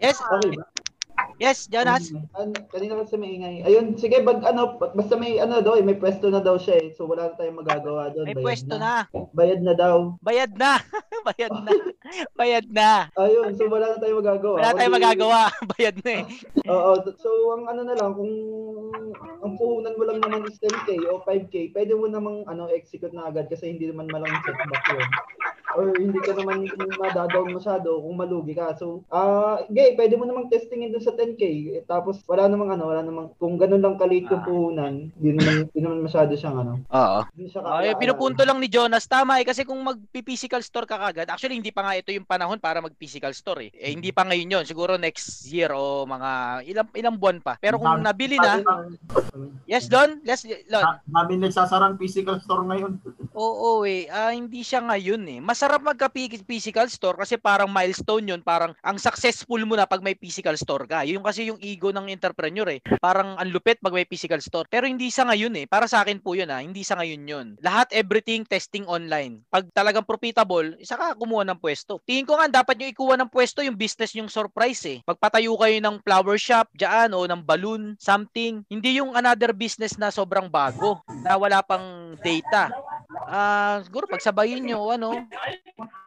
[0.00, 0.79] Yes, Okay ba?
[1.40, 2.12] Yes, Jonas.
[2.36, 3.56] An, kanina kasi may ingay.
[3.64, 6.88] Ayun, sige, bag, ano, basta may ano daw, eh, may pwesto na daw siya eh.
[6.94, 8.28] So wala na tayong magagawa doon.
[8.28, 9.08] May bayad pwesto na.
[9.34, 10.14] Bayad na daw.
[10.20, 10.78] Bayad na.
[11.28, 11.70] Bayad na.
[12.38, 12.90] Bayad na.
[13.14, 14.56] Ayun, so wala na tayong magagawa.
[14.58, 15.40] Wala tayong magagawa.
[15.72, 16.24] Bayad na eh.
[16.66, 18.32] Oo, so ang ano na lang, kung
[19.40, 23.28] ang puhunan mo lang naman is 10k o 5k, pwede mo namang ano, execute na
[23.28, 25.08] agad kasi hindi naman malaking setback yun.
[25.70, 26.66] Or hindi ka naman
[26.98, 28.74] madadown masyado kung malugi ka.
[28.74, 31.42] So, ah, gay, pwede mo namang testingin dun sa 10k.
[31.70, 34.46] Eh, tapos wala namang ano, wala namang kung ganun lang kalit yung Ah.
[34.50, 36.72] puhunan, hindi naman, hindi naman masyado siyang ano.
[36.82, 37.20] Oo.
[37.46, 41.28] Siya Ay, kaala- pinupunto lang ni Jonas tama eh kasi kung mag-physical store ka kagad,
[41.34, 43.70] actually hindi pa nga ito yung panahon para mag-physical store eh.
[43.74, 46.30] eh hindi pa ngayon 'yon, siguro next year o mga
[46.70, 47.58] ilang ilang buwan pa.
[47.58, 48.62] Pero kung nabili na,
[49.66, 50.86] yes Don, yes Don.
[51.10, 53.02] Dami nagsasarang physical store ngayon.
[53.34, 55.38] Oo eh, ah, hindi siya ngayon eh.
[55.42, 60.54] Masarap magka-physical store kasi parang milestone 'yun, parang ang successful mo na pag may physical
[60.54, 61.02] store ka.
[61.02, 62.84] Yun kasi yung ego ng entrepreneur eh.
[63.00, 64.68] Parang ang lupit pag may physical store.
[64.68, 65.66] Pero hindi sa ngayon eh.
[65.66, 67.46] Para sa akin po 'yun ah, hindi sa ngayon 'yun.
[67.64, 69.40] Lahat everything testing online.
[69.48, 71.96] Pag talagang profitable, isa ka kumuha ng pwesto.
[72.04, 74.98] Tingin ko nga dapat nyo ikuha ng pwesto yung business yung surprise eh.
[75.08, 78.60] Magpatayo kayo ng flower shop dyan o ng balloon, something.
[78.68, 82.68] Hindi yung another business na sobrang bago na wala pang data.
[83.30, 85.14] Ah, siguro pagsabayin nyo ano.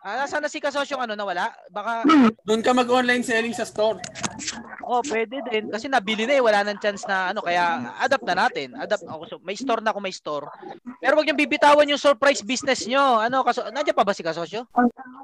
[0.03, 1.55] Ah, sana si kasosyong ano nawala?
[1.71, 2.03] Baka
[2.43, 4.03] Doon ka mag-online selling sa store.
[4.83, 8.36] oh, pwede din kasi nabili na eh, wala nang chance na ano kaya adapt na
[8.36, 8.75] natin.
[8.75, 10.51] Adapt ako so, may store na ako may store.
[10.99, 13.23] Pero wag niyo bibitawan yung surprise business nyo.
[13.23, 14.67] Ano kaso nandiyan pa ba si kasosyo?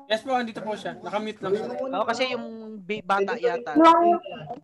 [0.07, 0.95] Yes po, andito po siya.
[1.03, 1.67] Nakamute lang siya.
[1.83, 2.58] Oo, kasi yung
[2.99, 3.71] bata yata.
[3.77, 4.17] Yung,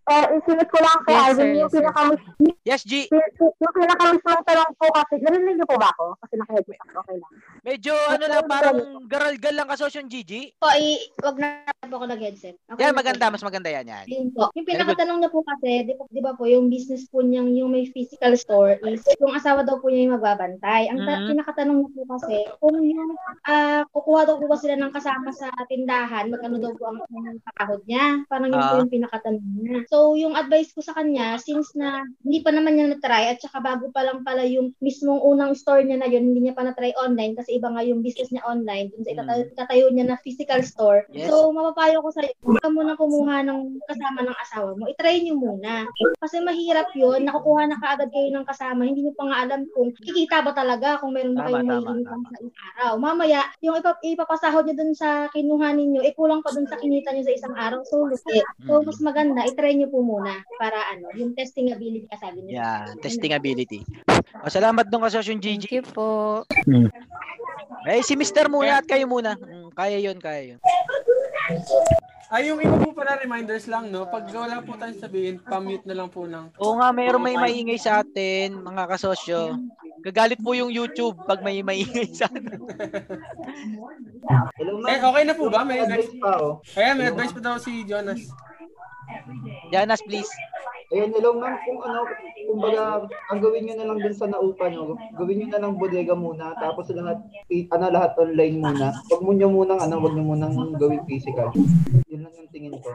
[0.09, 1.79] uh, isunod ko lang kay Yes, Alvin, sir, yung yes, sir.
[1.85, 2.21] pinaka-
[2.65, 2.93] Yes, G.
[3.37, 6.17] yung pinaka-mismong tanong po kasi, narinig niyo po ba ako?
[6.25, 7.33] Kasi naka-headset ako, okay lang.
[7.65, 8.77] Medyo ano lang parang
[9.09, 10.53] garalgal lang kasosyo yung Gigi.
[10.55, 12.61] Po, i- wag na po ako nag-headset.
[12.69, 14.05] Okay Yan maganda, mas maganda yan yan.
[14.05, 14.53] Yun po.
[14.53, 17.73] Yung pinakatanong na po kasi, di, po- di ba po, yung business po niyang, yung
[17.73, 20.93] may physical store is, yung asawa daw po niya yung magbabantay.
[20.93, 21.29] Ang ta- Mhm.
[21.33, 23.11] pinakatanong na po kasi, kung yung
[23.45, 27.01] ah, kukuha daw po ba sila ng kasama sa tindahan, magkano daw po ang
[27.41, 28.21] pakahod niya.
[28.25, 28.79] Parang yun po Ah.
[28.79, 29.77] yung pinakatanong niya.
[29.87, 33.57] So, yung advice ko sa kanya, since na hindi pa naman niya na-try at saka
[33.57, 36.93] bago pa lang pala yung mismong unang store niya na yun, hindi niya pa na-try
[36.97, 40.59] online kasi iba nga yung business niya online, dun sa itatayo, itatayo niya na physical
[40.59, 41.07] store.
[41.15, 41.31] Yes.
[41.31, 44.83] So, mapapayo ko sa'yo, huwag ka muna kumuha ng kasama ng asawa mo.
[44.91, 45.87] I-try niyo muna.
[46.19, 49.95] Kasi mahirap yun, nakukuha na kaagad kayo ng kasama, hindi niyo pa nga alam kung
[49.95, 52.91] kikita ba talaga kung meron ba kayong income sa isang araw.
[52.99, 57.15] Mamaya, yung ipap ipapasahod niyo dun sa kinuha ninyo, eh kulang pa dun sa kinita
[57.15, 57.79] niyo sa isang araw.
[57.87, 58.43] So, lugi.
[58.67, 62.59] So, mas maganda, i-try niyo po muna para ano, yung testing ability kasabi niyo.
[62.59, 63.87] Yan, testing ability.
[64.43, 65.75] O, salamat dong kasosyo yung Thank Gigi.
[65.77, 66.41] you po.
[67.85, 68.49] Eh, si Mr.
[68.49, 69.37] muna at kayo muna.
[69.37, 70.59] Mm, kaya yun, kaya yun.
[72.33, 74.09] Ay, yung iba po pala reminders lang, no?
[74.09, 76.57] Pag wala po tayong sabihin, pa-mute na lang po ng...
[76.57, 79.61] Oo nga, mayroon may maingay sa atin, mga kasosyo.
[80.01, 82.65] Gagalit po yung YouTube pag may maingay sa atin.
[84.89, 85.61] Eh, okay na po ba?
[85.61, 86.49] May advice pa ako.
[86.73, 88.21] Kaya may advice pa daw si Jonas.
[89.69, 90.29] Janas, please.
[90.95, 92.07] Ayun, hello ma'am, kung ano,
[92.47, 96.15] kumbaga, ang gawin nyo na lang dun sa naupa nyo, gawin nyo na lang bodega
[96.15, 97.19] muna, tapos lahat,
[97.51, 98.95] ano, lahat online muna.
[99.11, 101.51] Huwag mo nyo munang, ano, huwag nyo munang gawin physical.
[102.35, 102.89] Yung tingin ko.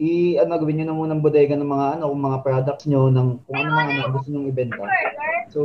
[0.00, 3.28] I, ano, gawin nyo na munang bodega ng mga, ano, kung mga products nyo, ng,
[3.46, 4.82] kung ano mga, ano, gusto nyo ibenta.
[5.54, 5.60] So,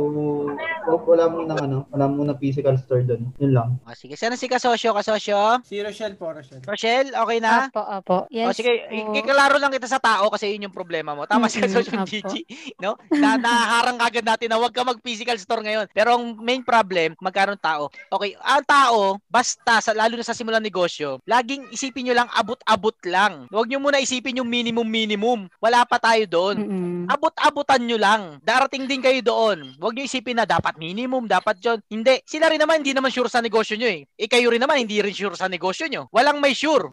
[0.86, 3.34] wag- wala mo nang, ano, wala mo na physical store dun.
[3.42, 3.68] Yun lang.
[3.82, 5.58] O, sige, sana si kasosyo, kasosyo.
[5.66, 6.62] Si Rochelle po, Rochelle.
[6.62, 7.66] Rochelle, okay na?
[7.66, 8.16] Apo, apo.
[8.22, 9.10] o Yes sige, po.
[9.10, 11.26] ikiklaro lang kita sa tao kasi yun yung problema mo.
[11.26, 12.06] Tama si kasosyo.
[12.06, 12.46] Gigi,
[12.78, 12.94] no?
[13.10, 15.90] Na naharang agad natin na wag ka mag-physical store ngayon.
[15.90, 17.90] Pero ang main problem, magkaroon tao.
[18.14, 22.98] Okay, ang tao, basta, sa, lalo na sa simulang negosyo, laging isipin nyo lang abot-abot
[23.06, 23.46] lang.
[23.46, 25.46] Huwag nyo muna isipin yung minimum-minimum.
[25.62, 26.56] Wala pa tayo doon.
[26.58, 27.02] Mm-mm.
[27.06, 28.42] abot-abutan nyo lang.
[28.42, 29.78] Darating din kayo doon.
[29.78, 31.78] Huwag nyo isipin na dapat minimum, dapat yon.
[31.86, 32.26] Hindi.
[32.26, 34.02] Sila rin naman hindi naman sure sa negosyo nyo eh.
[34.18, 36.10] Eh kayo rin naman hindi rin sure sa negosyo nyo.
[36.10, 36.90] Walang may sure.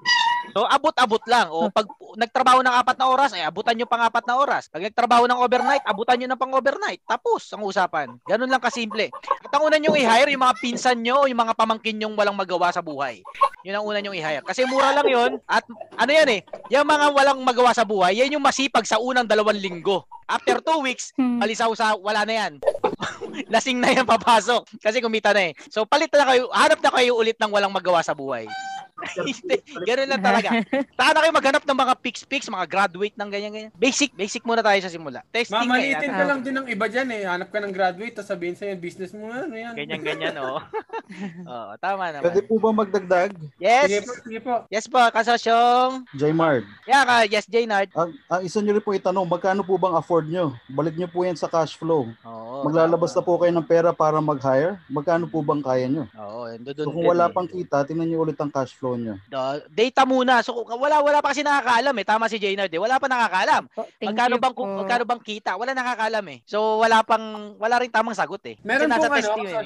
[0.54, 1.48] So abot-abot lang.
[1.50, 4.72] O pag nagtrabaho ng apat na oras, eh abutan nyo pang apat na oras.
[4.72, 7.02] Pag nagtrabaho ng overnight, abutan nyo ng pang overnight.
[7.06, 8.16] Tapos ang usapan.
[8.26, 9.12] Ganun lang kasimple.
[9.44, 12.72] At ang una nyo i-hire yung mga pinsan nyo yung mga pamangkin nyong walang magawa
[12.72, 13.22] sa buhay.
[13.66, 14.46] Yun ang una nyong i-hire.
[14.46, 15.32] Kasi mura lang yun.
[15.46, 19.28] At ano yan eh, yung mga walang magawa sa buhay, yan yung masipag sa unang
[19.28, 20.08] dalawang linggo.
[20.28, 21.40] After two weeks, Hmm.
[21.40, 22.54] malisaw sa wala na yan.
[23.54, 24.68] Lasing na yan papasok.
[24.84, 25.54] Kasi kumita na eh.
[25.72, 28.44] So palit na kayo, hanap na kayo ulit ng walang magawa sa buhay.
[29.86, 30.50] Ganun lang talaga.
[30.90, 33.72] Saka na kayo maghanap ng mga picks-picks, mga graduate ng ganyan-ganyan.
[33.76, 35.22] Basic, basic muna tayo sa simula.
[35.30, 37.24] Testing Mamalitin ka lang din ng iba dyan eh.
[37.24, 39.74] Hanap ka ng graduate, tapos sabihin sa'yo, business mo ano yan.
[39.78, 40.58] Ganyan-ganyan, oh.
[41.52, 42.50] Oo, tama Pwede naman.
[42.50, 43.32] po ba magdagdag?
[43.32, 44.02] Sige Yes!
[44.02, 44.56] po, sige po.
[44.68, 45.94] Yes po, kasosyong.
[46.18, 46.66] Jmart.
[46.90, 47.94] Yeah, ka, yes, Jaynard.
[47.94, 50.58] Ang, ang isa nyo rin po itanong, magkano po bang afford nyo?
[50.68, 52.10] Balik nyo po yan sa cash flow.
[52.26, 52.66] Oo.
[52.66, 54.82] Maglalabas na po kayo ng pera para mag-hire.
[54.90, 56.04] Magkano po bang kaya nyo?
[56.16, 56.88] Oo, So doon.
[56.90, 59.16] kung wala pang kita, tingnan nyo ulit ang cash flow nyo.
[59.68, 60.40] data muna.
[60.40, 62.06] So kung- wala wala pa kasi nakakaalam eh.
[62.06, 62.80] Tama si Jaynard eh.
[62.80, 63.68] Wala pa nakakaalam.
[63.68, 64.64] Po, thank Magkano bang po.
[64.64, 65.52] magkano bang kita?
[65.54, 66.40] Wala nakakaalam eh.
[66.46, 68.56] So wala pang wala rin tamang sagot eh.
[68.62, 69.58] Meron pong ano, yun eh.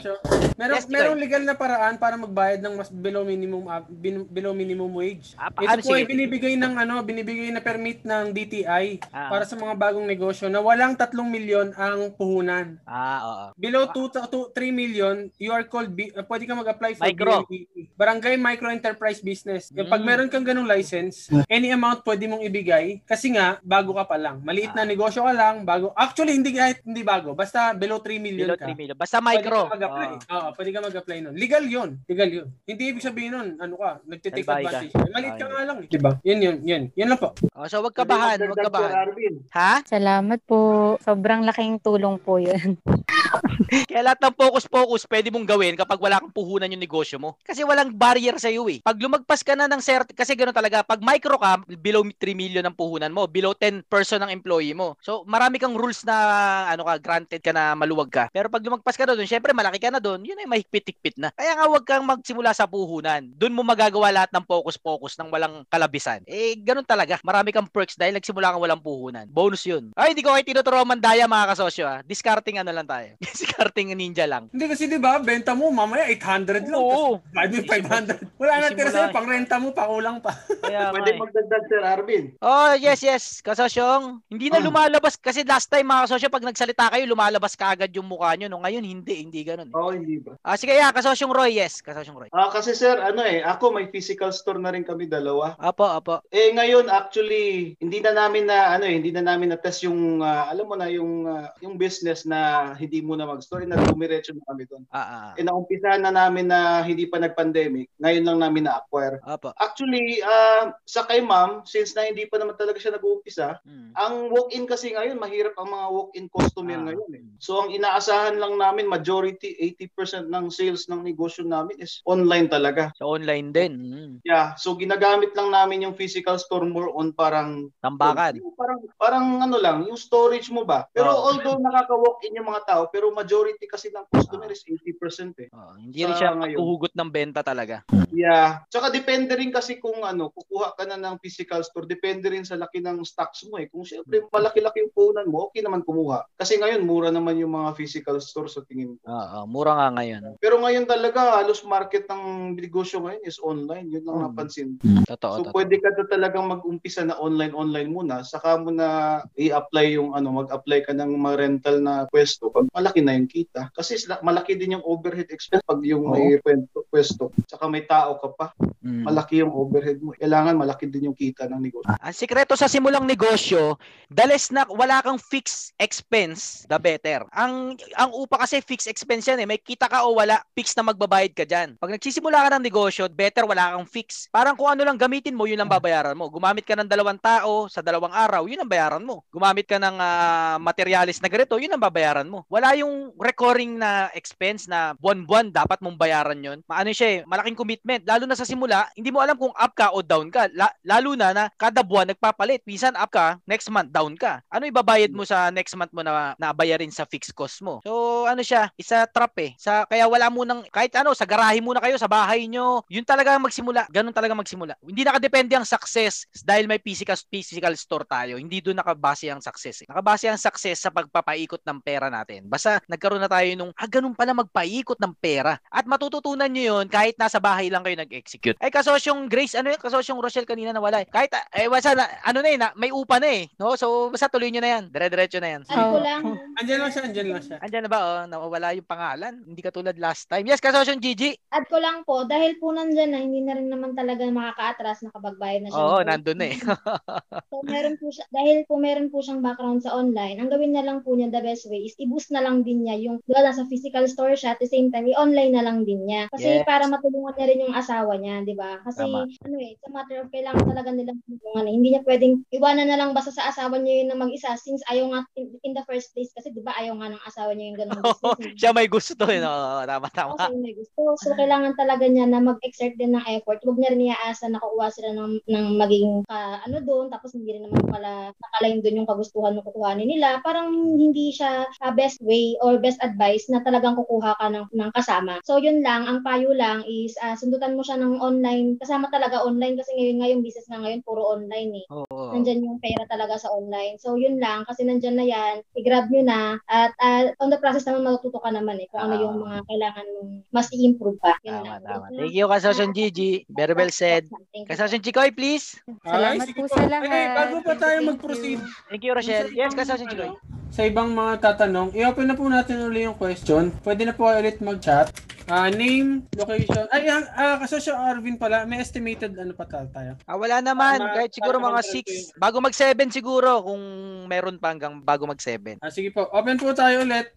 [0.55, 4.55] meron, Yes, merong legal na paraan para magbayad ng mas below minimum ah, bin- below
[4.55, 5.35] minimum wage.
[5.35, 6.11] Ah, pa- Ito ano, po ay sige.
[6.15, 9.27] binibigay ng ano, binibigay na permit ng DTI Ah.
[9.27, 12.79] para sa mga bagong negosyo na walang 3 milyon ang puhunan.
[12.85, 13.45] Ah, oo.
[13.57, 17.43] Below 2 to 3 million, you are called B, uh, pwede ka mag-apply for Micro.
[17.43, 17.91] BMBE.
[17.91, 19.67] Barangay Micro Enterprise Business.
[19.69, 20.07] Yung Pag Mm.
[20.07, 24.39] meron kang ganung license, any amount pwede mong ibigay kasi nga bago ka pa lang.
[24.39, 24.87] Maliit na Ah.
[24.87, 25.91] negosyo ka lang, bago.
[25.91, 28.65] Actually hindi kahit hindi bago, basta below 3 million Below ka.
[28.65, 28.95] 3 million.
[28.95, 29.65] Basta micro.
[29.65, 30.07] Pwede ka mag-apply.
[30.07, 30.31] Oo.
[30.31, 31.35] Oo, pwede ka mag-apply nun.
[31.35, 31.89] Legal yun.
[32.05, 32.47] Legal yun.
[32.61, 34.69] Hindi ibig sabihin nun, ano ka, nagtitake Nagbayad ka.
[34.77, 34.93] advantage.
[34.93, 35.11] ka.
[35.11, 35.77] Maliit ka Ah, nga lang.
[35.81, 35.87] eh.
[35.89, 36.11] Diba?
[36.21, 36.83] Yun yun, yun.
[36.93, 37.33] Yun lang po.
[37.51, 39.05] Oh, so wag kabahan, wag kabahan.
[39.49, 39.71] Ha?
[39.83, 40.59] Salamat po.
[41.01, 42.77] Sobrang laking tulong po yun.
[43.87, 47.39] Kaya lahat ng focus-focus pwede mong gawin kapag wala kang puhunan yung negosyo mo.
[47.41, 48.79] Kasi walang barrier sa iyo eh.
[48.81, 52.61] Pag lumagpas ka na ng cert, kasi ganoon talaga, pag micro ka, below 3 million
[52.61, 54.93] ang puhunan mo, below 10 person ang employee mo.
[55.01, 58.29] So, marami kang rules na ano ka, granted ka na maluwag ka.
[58.29, 61.33] Pero pag lumagpas ka na doon, syempre malaki ka na doon, yun ay mahigpit-higpit na.
[61.33, 63.33] Kaya nga wag kang magsimula sa puhunan.
[63.33, 66.21] Doon mo magagawa lahat ng focus-focus ng walang kalabisan.
[66.29, 67.17] Eh, ganun talaga.
[67.25, 69.25] Marami kang perks dahil nagsimula kang walang puhunan.
[69.25, 69.89] Bonus yun.
[69.97, 71.97] Ay, hindi ko kayo tinuturo mandaya mga kasosyo ha.
[72.05, 73.09] Discarding ano lang tayo.
[73.25, 74.51] Discarding ninja lang.
[74.51, 76.77] Hindi kasi 'di ba, benta mo mamaya 800 lang.
[76.77, 77.17] Oo.
[77.23, 78.41] tapos Bayad mo 500.
[78.41, 80.35] Wala na tira Sa'yo, pang renta mo, pakulang pa.
[80.63, 81.19] Kaya Pwede eh.
[81.19, 82.25] magdagdag, Sir Arvin.
[82.43, 83.23] Oh, yes, yes.
[83.39, 88.07] Kasosyong, hindi na lumalabas kasi last time mga kasosyo pag nagsalita kayo lumalabas kaagad yung
[88.07, 88.61] mukha nyo no.
[88.61, 89.71] Ngayon hindi, hindi ganoon.
[89.71, 89.75] Eh.
[89.75, 90.35] Oo, hindi ba?
[90.43, 91.79] Ah, sige, yeah, kasosyong Roy, yes.
[91.79, 92.29] Kasosyong Roy.
[92.31, 95.55] Ah, kasi sir, ano eh, ako may physical store na rin kami dalawa.
[95.57, 96.23] Apo, apo.
[96.31, 100.19] Eh ngayon actually hindi na namin na ano eh, hindi na namin na test yung
[100.23, 104.45] ah, alam mo na yung ah, yung business na hindi muna mag-store na dumiretso na
[104.47, 104.83] kami doon.
[104.91, 105.29] Ah, ah.
[105.37, 109.21] Eh naumpisahan na namin na hindi pa nag-pandemic, ngayon lang namin na-acquire.
[109.21, 109.53] Apo.
[109.55, 113.93] Actually, ah, sa kay ma'am, since na hindi pa naman talaga siya nag-uumpisa, Hmm.
[113.93, 116.85] ang walk-in kasi ngayon, mahirap ang mga walk-in customer Ah.
[116.89, 117.23] ngayon eh.
[117.37, 122.89] So ang inaasahan lang namin, majority, 80% ng sales ng negosyo namin is online talaga.
[122.97, 123.73] Sa online din.
[123.77, 124.11] Mm.
[124.25, 128.39] Yeah, so ginagamit lang namin yung physical store more on parang Tambakan.
[128.41, 130.87] yung parang parang ano lang, yung storage mo ba.
[130.93, 131.33] Pero Oo.
[131.33, 135.49] although nakaka-walk in yung mga tao, pero majority kasi ng customer is 80% eh.
[135.51, 136.57] Oh, hindi rin siya ngayon.
[136.91, 137.83] ng benta talaga.
[138.11, 138.60] Yeah.
[138.67, 142.59] Tsaka depende rin kasi kung ano, kukuha ka na ng physical store, depende rin sa
[142.59, 143.71] laki ng stocks mo eh.
[143.71, 146.27] Kung syempre malaki-laki yung puhunan mo, okay naman kumuha.
[146.35, 149.05] Kasi ngayon mura naman yung mga physical store sa tingin ko.
[149.07, 150.37] Oo, mura nga ngayon.
[150.37, 153.87] Pero ngayon talaga halos market ng negosyo ngayon is online.
[153.89, 154.23] Yun lang Mm.
[154.27, 154.69] napansin.
[155.07, 155.55] Totoo, So totoo.
[155.55, 160.43] pwede ka na talagang mag-umpisa na online online muna, saka mo na i-apply yung ano,
[160.43, 163.71] mag-apply ka ng mga rental na pwesto pag malaki na yung kita.
[163.71, 166.13] Kasi malaki din yung overhead expense pag yung Oo.
[166.13, 167.23] may pwesto, pwesto.
[167.47, 168.45] Saka may tao ka pa,
[168.81, 169.05] Mm.
[169.05, 170.17] malaki yung overhead mo.
[170.17, 171.85] Kailangan malaki din yung kita ng negosyo.
[171.85, 173.77] Ang sikreto sa simulang negosyo,
[174.09, 177.21] the less na wala kang fixed expense, the better.
[177.37, 179.47] Ang ang upa kasi fixed expense yan eh.
[179.47, 181.77] May kita ka o wala, fixed na magbabayad ka dyan.
[181.77, 184.25] Pag nagsisimula ka ng negosyo, better wala kang fix.
[184.33, 186.27] Parang kung ano lang gamitin mo, yun ang babayaran mo.
[186.33, 189.21] Gumamit ka ng dalawang tao sa dalawang araw, yun ang bayaran mo.
[189.29, 192.49] Gumamit ka ng ah, materialis na ganito, yun ang babayaran mo.
[192.49, 196.59] Wala yung recurring na expense na buwan-buwan dapat mong bayaran yun.
[196.65, 198.01] Maano siya eh, malaking commitment.
[198.09, 200.47] Lalo na sa simula, hindi mo alam kung up ka o down ka.
[200.55, 202.63] La- lalo na na kada buwan nagpapalit.
[202.65, 204.41] Minsan up ka, next month down ka.
[204.49, 207.79] Ano ibabayad mo sa next month mo na nabayarin sa fixed cost mo?
[207.85, 209.51] So ano siya, isa trap eh.
[209.57, 212.83] Sa kaya wala mo nang kahit ano, sa garahe muna kayo, sa bahay nyo.
[212.89, 213.87] Yun talaga ang magsimula.
[213.89, 214.73] Ganun talaga magsimula.
[214.81, 218.37] Hindi nakadepende ang success dahil may physical physical store tayo.
[218.37, 219.85] Hindi doon nakabase ang success.
[219.85, 219.87] Eh.
[219.87, 222.47] Nakabase ang success sa pagpapaikot ng pera natin.
[222.47, 225.57] Basta nagkaroon na tayo nung, ah, ganun pala magpaikot ng pera.
[225.69, 227.95] At matututunan nyo yun kahit nasa bahay lang kayo
[228.31, 228.57] nag-execute.
[228.63, 229.79] Ay, kasosyong Grace, ano yun?
[229.79, 231.03] Kasosyong Rochelle kanina nawala.
[231.03, 231.07] eh.
[231.07, 233.43] Kahit, ah, eh, basta, na, ano na eh, na, may upa na eh.
[233.59, 233.75] No?
[233.75, 234.83] So, basta tuloy nyo na yan.
[234.87, 235.61] Dire-diretso na yan.
[235.67, 236.21] Ano ko lang,
[236.61, 237.57] Andiyan lang siya, andiyan lang siya.
[237.59, 238.23] Andyan na ba, oh?
[238.27, 239.33] Nawawala yung pangalan.
[239.43, 240.47] Hindi katulad last time.
[240.47, 241.35] Yes, kasosyong Gigi.
[241.51, 245.67] add ko lang po, dahil po nandyan na, hindi na rin naman talaga makaka-atras, nakapagbayad
[245.67, 245.81] na siya.
[245.81, 246.57] Oo, nandun na eh.
[247.51, 250.83] So, meron po siya, dahil po meron po siyang background sa online, ang gawin na
[250.83, 253.43] lang po niya the best way is i-boost na lang din niya yung, di ba,
[253.43, 256.31] nasa physical store siya, at the same time, i-online na lang din niya.
[256.31, 256.63] Kasi Yes.
[256.63, 258.77] para matulungan niya rin yung asawa niya, di ba?
[258.85, 259.25] Kasi, Tama.
[259.25, 261.73] ano eh, it's a matter of kailangan talaga nilang tulungan eh.
[261.73, 265.09] Hindi niya pwedeng iwanan na lang basta sa asawa niya yun na mag-isa since ayaw
[265.11, 267.79] nga in, in the first place kasi di ba ayaw nga ng asawa niya yung
[267.81, 268.01] business.
[268.45, 268.53] eh.
[268.55, 269.39] Siya may gusto eh.
[269.41, 269.83] No?
[269.83, 270.37] Tama, tama.
[270.37, 271.17] kasi may gusto.
[271.19, 273.59] So, kailangan talaga niya na mag-exert din ng effort.
[273.65, 277.57] Huwag niya rin iaasa na kukuha sila ng, ng maging ka, ano doon, tapos hindi
[277.57, 280.43] rin naman pala nakalain doon yung kagustuhan ng kukuhanin nila.
[280.43, 284.91] Parang hindi siya ah, best way or best advice na talagang kukuha ka ng, ng
[284.93, 285.39] kasama.
[285.47, 286.05] So, yun lang.
[286.07, 288.75] Ang payo lang is ah, sundutan mo siya ng online.
[288.75, 292.33] Kasama talaga online kasi ngayon nga yung business nga ngayon puro online eh Oo.
[292.33, 293.95] nandyan yung pera talaga sa online.
[293.95, 297.85] So, yun lang, kasi nandyan na yan, i-grab nyo na, at uh, on the process
[297.85, 299.21] naman matututo ka naman eh, kung ano Ah.
[299.21, 301.37] yung mga kailangan mong mas i-improve pa.
[301.41, 301.79] Yun Tama, lang.
[301.85, 302.05] tama.
[302.11, 303.31] Thank you, kasosyong Gigi.
[303.47, 304.25] Very well said.
[304.51, 305.77] Kasosyong Chikoy, please.
[306.01, 307.05] Salamat po sa lahat.
[307.05, 309.51] ay, bago pa tayo mag-proceed, Thank you, Rochelle.
[309.51, 310.31] Yes, kasosyong Chikoy.
[310.69, 313.75] sa ibang mga tatanong, i-open na po natin ulit yung question.
[313.81, 315.11] Pwede na po ulit mag-chat.
[315.51, 316.87] Ah, name, location.
[316.87, 320.15] Ay, ah, ah, kasosyo Arvin pala, may estimated ano pa ta- tayo?
[320.23, 320.95] Ah, wala naman.
[320.95, 321.91] Tama, Kahit siguro mga tama,
[322.31, 322.39] 6.
[322.39, 323.83] Bago mag 7 siguro kung
[324.31, 325.75] meron pa hanggang bago mag 7.
[325.83, 327.35] Ah, sige po, open po tayo ulit.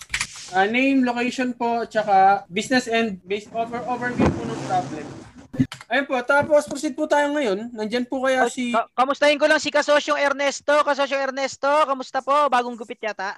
[0.55, 5.07] Ah, name, location po, tsaka business and base over overview po ng problem.
[5.85, 7.75] Ayun po, tapos proceed po tayo ngayon.
[7.75, 8.71] Nandyan po kaya si...
[8.71, 10.87] Ka- kamustahin ko lang si Kasosyong Ernesto.
[10.87, 12.47] Kasosyong Ernesto, kamusta po?
[12.47, 13.35] Bagong gupit yata.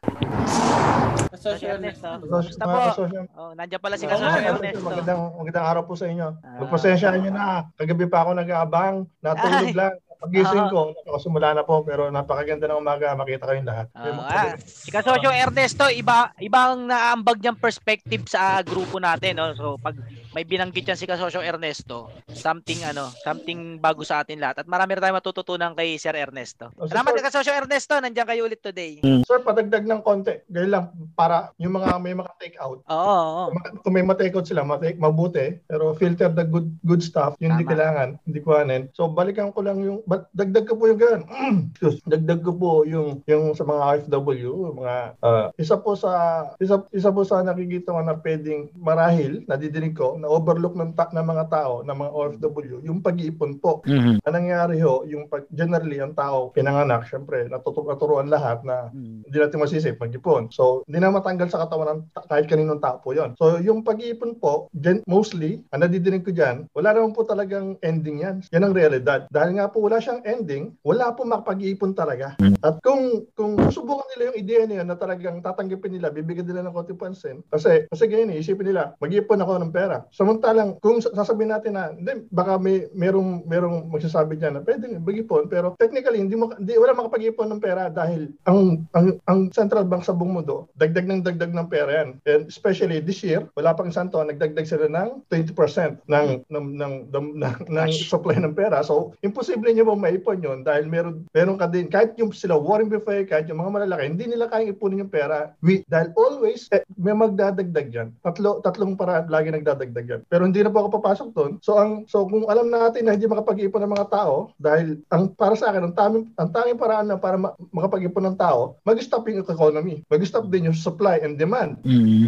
[1.36, 2.08] Kasosyo Ernesto.
[2.24, 2.72] Kamusta po?
[2.72, 3.20] Mga kasosyo.
[3.36, 4.56] Oh, nandiyan pala si Kasosyo nga, no?
[4.56, 4.80] Ernesto.
[4.80, 6.28] Magandang, magandang araw po sa inyo.
[6.40, 6.58] Ah.
[6.64, 7.46] Magpasensyahan nyo na.
[7.76, 8.96] Kagabi pa ako nag-aabang.
[9.20, 9.76] Natulog Ay.
[9.76, 9.94] lang.
[10.16, 11.84] Pagising ko, nakasumula na po.
[11.84, 13.12] Pero napakaganda ng umaga.
[13.12, 13.86] Makita kayong lahat.
[13.92, 14.56] Oo nga.
[14.64, 19.52] Si Kasosyo Ernesto, iba ibang naaambag niyang perspective sa grupo natin, no?
[19.52, 19.92] So pag
[20.36, 24.60] may binanggit yan si Kasosyo Ernesto, something ano, something bago sa atin lahat.
[24.60, 26.68] At marami rin tayong matututunan kay Sir Ernesto.
[26.76, 27.24] Oh, Salamat sir.
[27.24, 29.00] Kasosyo Ernesto, nandiyan kayo ulit today.
[29.24, 30.44] Sir, padagdag ng konti.
[30.52, 30.84] Gaya lang,
[31.16, 32.84] para yung mga may mga take out.
[32.84, 33.16] Oo,
[33.48, 33.56] oo.
[33.80, 35.56] Kung may ma-take out sila, ma-take, mabuti.
[35.64, 37.32] Pero filter the good good stuff.
[37.40, 38.20] Yun hindi kailangan.
[38.28, 38.92] Hindi kuhanin.
[38.92, 41.24] So, balikan ko lang yung, but, dagdag ko po yung ganun.
[41.80, 42.04] Excuse.
[42.04, 47.08] dagdag ko po yung, yung sa mga OFW, mga, ah, isa po sa, isa, isa
[47.08, 51.44] po sa nakikita ko na pwedeng marahil, nadidinig ko, na overlook ng, ta- ng mga
[51.48, 53.80] tao, ng mga OFW, yung pag-iipon po.
[53.84, 54.20] Mhm.
[54.22, 59.24] Ang nangyari ho, yung pag, generally, ang tao, pinanganak, syempre, natutu- naturuan lahat na Mm.
[59.24, 60.50] hindi natin masisip mag-ipon.
[60.50, 63.34] So, hindi na matanggal sa katawan ng ta- kahit kaninong tao po yon.
[63.36, 68.20] So, yung pag-iipon po, gen- mostly, ang nadidinig ko dyan, wala naman po talagang ending
[68.20, 68.42] yan.
[68.50, 69.26] Yan ang realidad.
[69.28, 72.34] Dahil nga po wala siyang ending, wala po makapag-iipon talaga.
[72.66, 76.74] At kung kung susubukan nila yung ideya niya na talagang tatanggapin nila, bibigyan nila ng
[76.74, 80.02] konti pansin, kasi, kasi ganyan, eh, isipin nila, mag-iipon ako ng pera.
[80.10, 84.98] Samantalang, kung sa- sasabihin natin na, hindi, baka may, merong, merong magsasabi dyan na pwede
[84.98, 89.86] mag-ipon, pero technically, hindi mo, hindi, wala makapag-ipon ng pera dahil ang, ang, ang central
[89.86, 92.18] bank sa buong mundo, dagdag ng dagdag ng pera yan.
[92.26, 96.94] And especially this year, wala pang isang taon, nagdagdag sila ng 20% ng, ng, ng,
[97.14, 98.82] ng, ng, ng supply ng pera.
[98.82, 102.88] So, imposible niyo ba maipon yun dahil meron, meron ka din, kahit yung sila Warren
[102.90, 105.54] Buffett, kahit yung mga malalaki, hindi nila kayang ipunin yung pera.
[105.62, 108.08] We, dahil always, eh, may magdadagdag yan.
[108.20, 110.20] Tatlo, tatlong paraan lagi nagdadagdag yan.
[110.26, 111.52] Pero hindi na po ako papasok doon.
[111.62, 115.54] So, ang, so kung alam natin na hindi makapag-ipon ng mga tao, dahil ang para
[115.56, 119.44] sa akin, ang, taming, ang tanging paraan na para ma- makapag-ipon ng tao, mag-stop yung
[119.44, 120.04] economy.
[120.10, 121.80] Mag-stop din yung supply and demand.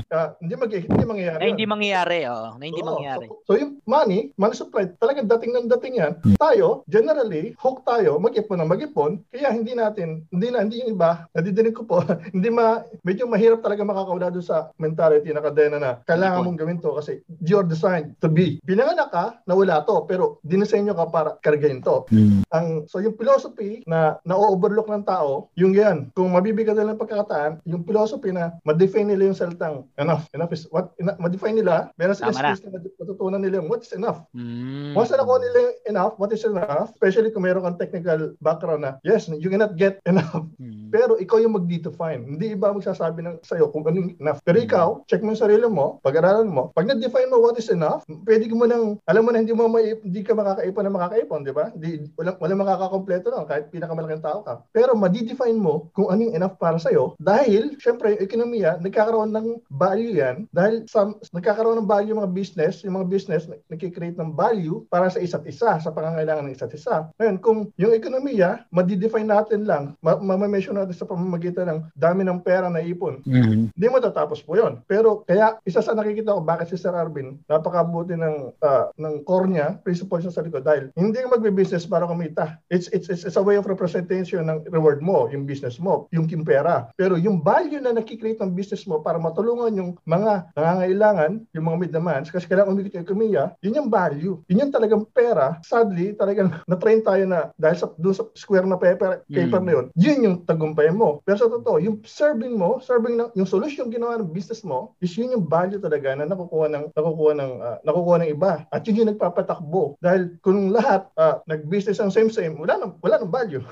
[0.08, 1.40] Ah, hindi, mag, hindi mangyayari.
[1.42, 2.56] Na hindi mangyayari, oh.
[2.56, 3.26] Na hindi Oo, mangyayari.
[3.44, 6.12] So, so yung money, money supply, talagang dating ng dating yan.
[6.40, 9.20] Tayo, generally, hook tayo, mag-ipon na mag-ipon.
[9.28, 12.02] Kaya hindi natin, hindi na, hindi yung iba, nadidinig ko po,
[12.36, 16.80] hindi ma, medyo mahirap talaga makakaula doon sa mentality na kadena na kailangan mong gawin
[16.80, 18.60] to kasi you're designed to be.
[18.64, 22.08] Pinanganak ka na wala to, pero dinisenyo ka para kargahin to.
[22.54, 27.60] Ang, so yung philosophy na na-overlook ng tao, yung yan, kung mabibigyan nila ng pagkakataan,
[27.68, 30.24] yung philosophy na ma-define nila yung salitang enough.
[30.32, 32.88] Enough is what, ina- ma-define nila, meron sila Tama na.
[32.98, 34.24] matutunan nila yung what's enough.
[34.32, 34.94] Mm.
[34.94, 38.82] Once na nakuha nila yung enough, what is enough, especially kung meron kang technical background
[38.86, 40.46] na, yes, you cannot get enough.
[40.60, 40.88] Mm.
[40.92, 42.24] Pero ikaw yung mag-define.
[42.24, 44.40] Hindi iba magsasabi ng sa'yo kung anong enough.
[44.44, 46.70] Pero ikaw, check mo yung sarili mo, pag-aralan mo.
[46.72, 49.96] Pag na-define mo what is enough, pwede mo nang, alam mo na hindi mo mai,
[49.98, 51.70] hindi ka makakaipon na makakaipon, di ba?
[51.72, 54.64] Hindi, walang, walang makakakompleto lang kahit pinakamalaking tao ka.
[54.72, 60.18] Pero ma-define mo kung anong enough para sa'yo dahil, syempre, yung ekonomiya, nagkakaroon ng value
[60.18, 64.32] yan dahil sa, nagkakaroon ng value yung mga business, yung mga business nag- nagkikreate ng
[64.34, 67.08] value para sa isa't isa, sa pangangailangan ng isa't isa.
[67.20, 72.66] Ngayon, kung yung ekonomiya, ma-define natin lang, ma-mention natin sa pamamagitan ng dami ng pera
[72.68, 74.80] na ipon, hindi mo tatapos po yon.
[74.84, 79.48] Pero kaya isa sa nakikita ko bakit si Sir Arvin napakabuti ng ah, ng core
[79.48, 82.58] niya, principle siya sa likod dahil hindi ka magbe-business para kumita.
[82.68, 86.28] It's, it's it's it's a way of representation ng reward mo, yung business mo, yung
[86.28, 86.88] yung pera.
[86.96, 91.78] Pero yung value na nakikreate ng business mo para matulungan yung mga nangangailangan, yung mga
[91.78, 94.34] mid demands kasi kailangan umikot yung ekonomiya, yun yung value.
[94.48, 95.58] Yun yung talagang pera.
[95.64, 99.66] Sadly, talagang na-train tayo na dahil sa doon sa square na paper, paper Mm.
[99.66, 101.22] na yun, yun yung tagumpay mo.
[101.22, 105.14] Pero sa totoo, yung serving mo, serving ng yung solution ginawa ng business mo, is
[105.14, 108.66] yun yung value talaga na nakukuha ng nakukuha ng ah, nakukuha ng iba.
[108.74, 110.00] At yun yung nagpapatakbo.
[110.02, 113.62] Dahil kung lahat ah, nag-business ang same same, wala nang wala nang value.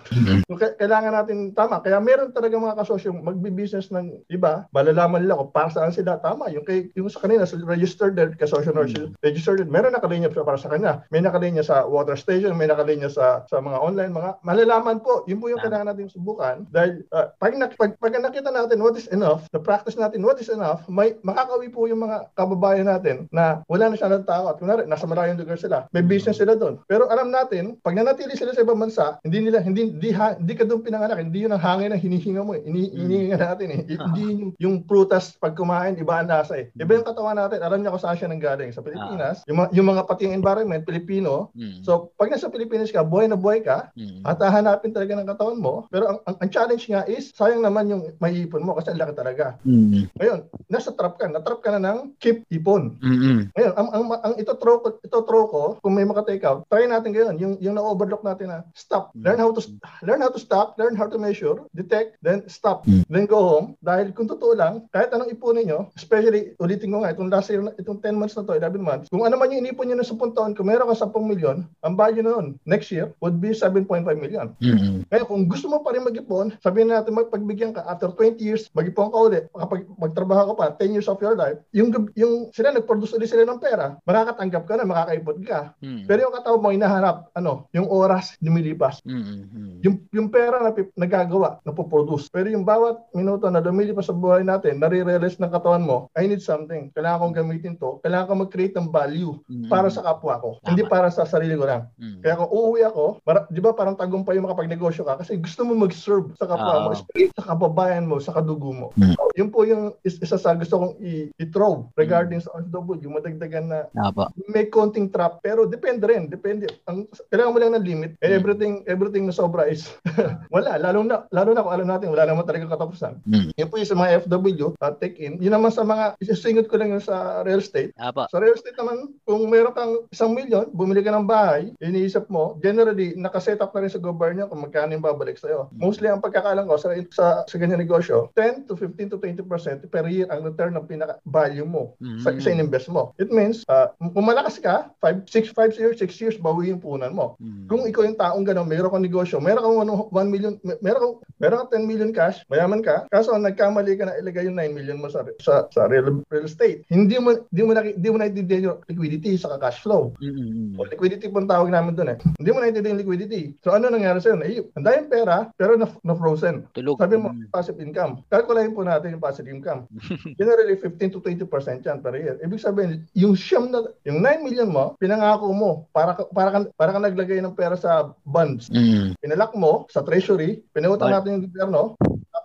[0.46, 1.82] So, ka- kailangan natin tama.
[1.82, 6.52] Kaya meron talaga mga kasosyo magbi-business ng iba, malalaman nila kung para saan sila tama.
[6.52, 10.60] Yung kay yung sa kanila sa registered their kasosyo mm registered meron nakalinya pa para
[10.60, 11.02] sa kanya.
[11.08, 15.24] May nakalinya sa water station, may nakalinya sa sa mga online mga malalaman po.
[15.24, 19.08] Yun po yung kailangan natin subukan dahil ah, pag, pag, pag nakita natin what is
[19.08, 23.64] enough, na practice natin what is enough, may makakawi po yung mga kababayan natin na
[23.72, 25.88] wala na siya ng tao at kunwari nasa malayong lugar sila.
[25.96, 26.76] May business sila doon.
[26.84, 30.52] Pero alam natin, pag nanatili sila sa ibang bansa, hindi nila hindi hindi, ha, hindi
[30.52, 32.62] ka doon pinanganak, hindi yun ang hangin na hinihinga mo eh.
[32.66, 33.80] Ini, hinihinga natin eh.
[34.06, 36.68] Hindi yun yung, yung prutas pag kumain, iba ang lasa eh.
[36.74, 37.62] Iba yung katawan natin.
[37.62, 38.74] Alam niya kung saan siya nanggaling.
[38.74, 41.54] Sa Pilipinas, yung, mga- yung mga pati yung environment, Pilipino.
[41.56, 41.82] Mm.
[41.86, 43.90] So, pag nasa Pilipinas ka, buhay na buhay ka,
[44.26, 47.90] at hahanapin talaga ng katawan mo, pero ang, ang, ang challenge nga is, sayang naman
[47.90, 49.56] yung maiipon mo kasi ang laki talaga.
[49.66, 50.10] Mm.
[50.16, 52.96] Ngayon, nasa trap ka, natrap ka na ng keep ipon.
[53.00, 53.52] Mm.
[53.54, 56.86] Ngayon, ang, ang, ang ito throw ko, ito throw ko, kung may maka-take out, try
[56.86, 59.12] natin ngayon, yung, yung na-overlock natin na stop.
[59.16, 59.62] Learn how to
[60.02, 62.86] learn how to stop, learn how to measure, detect, then stop.
[62.86, 63.66] Then go home.
[63.82, 67.62] Dahil kung totoo lang, kahit anong ipunin nyo, especially, ulitin ko nga, itong last year,
[67.62, 70.06] na- itong 10 months na to, 11 months, kung ano man yung inipon nyo na
[70.06, 74.04] 10 taon, kung meron ka 10 milyon, ang value nun, next year, would be 7.5
[74.18, 74.52] million.
[74.62, 75.06] Mm.
[75.08, 79.10] Kaya kung gusto mo pa rin mag-ipon, sabihin natin magpagbigyan ka after 20 years, mag-ipon
[79.10, 83.16] ka ulit, kapag magtrabaho ka pa 10 years of your life, yung yung sila nag-produce
[83.16, 85.74] ulit sila ng pera, makakatanggap ka na, makakaipon ka.
[85.82, 86.06] Mm.
[86.06, 89.02] Pero yung katawag mo hinahanap, ano, yung oras lumilipas.
[89.04, 89.82] Mm.
[89.82, 92.30] Yung yung pera na nagagawa, napoproduce.
[92.30, 96.40] Pero yung bawat minuto na lumilipas sa buhay natin, nare-realize ng katawan mo, I need
[96.40, 96.94] something.
[96.94, 97.98] Kailangan kong gamitin to.
[98.00, 99.68] Kailangan kong mag-create ng value Mm.
[99.68, 100.62] para sa kapwa ko.
[100.62, 101.90] Hindi para sa sarili ko lang.
[101.98, 102.22] Mm.
[102.22, 105.74] Kaya kung uuwi ako, para, di ba parang tagumpay yung makapag-negosyo ka kasi gusto mo
[105.76, 106.94] mag-serve sa kapwa mo, Oo.
[106.94, 108.86] especially sa kababayan mo, sa kadugo mo.
[108.94, 109.14] Mm.
[109.34, 113.66] Yun po yung is- isa sa gusto kong i- i-throw regarding sa OFW, yung madagdagan
[113.66, 114.30] na Apo.
[114.46, 118.38] may konting trap pero depende rin depende ang kailangan mo lang ng limit and Mm.
[118.38, 119.90] everything everything na sobra is
[120.48, 123.50] wala lalo na lalo na kung alam natin wala naman talaga katapusan Mm.
[123.52, 126.76] yun po yung sa mga FW uh, take in yun naman sa mga isisingot ko
[126.76, 128.24] lang yun sa real estate Apo.
[128.26, 132.56] sa real estate naman kung meron kang isang milyon bumili ka ng bahay iniisip mo
[132.58, 136.66] generally nakaset up na rin sa gobyerno kung magkano yung babalik sa'yo mostly ang pagkakalang
[136.66, 140.74] ko sa, sa, sa ganyan negosyo 10 to 15 to 20% per year ang return
[140.74, 142.40] ng pinaka value mo sa, Mm.
[142.42, 143.14] sa in-invest mo.
[143.16, 147.14] It means, uh, kung malakas ka, 5, 6, 5 years, 6 years, bawi yung punan
[147.14, 147.36] mo.
[147.38, 147.70] Mm.
[147.70, 149.78] Kung ikaw yung taong gano'n, meron kang negosyo, meron kang
[150.10, 154.18] 1 million, meron kang, meron kang 10 million cash, mayaman ka, kaso nagkamali ka na
[154.18, 156.82] ilagay yung 9 million mo sa sa, sa real, real estate.
[156.88, 160.16] Hindi mo hindi mo hindi mo naintindihan yung liquidity sa cash flow.
[160.18, 160.80] Mm.
[160.80, 162.18] O liquidity po ang tawag namin doon eh.
[162.40, 163.42] Hindi mo naintindihan yung liquidity.
[163.60, 164.40] So ano nangyari sa'yo?
[164.40, 166.64] Eh, ang daming pera, pero na, na frozen.
[166.72, 166.96] Tulog.
[166.96, 167.48] Sabi mo, Mm.
[167.48, 168.22] passive income.
[168.26, 169.84] Kalkulahin po natin yung passive income.
[170.38, 171.46] Generally, 15 to 20%
[171.82, 172.36] yan per year.
[172.38, 176.58] Ibig sabihin, yung siyam na, yung 9 million mo, pinangako mo, para, ka- para, ka,
[176.72, 178.68] para ka naglagay ng pera sa bonds.
[178.68, 179.18] Mm.
[179.18, 181.14] Pinalak mo sa treasury, pinutang Bond.
[181.14, 181.80] natin yung gobyerno,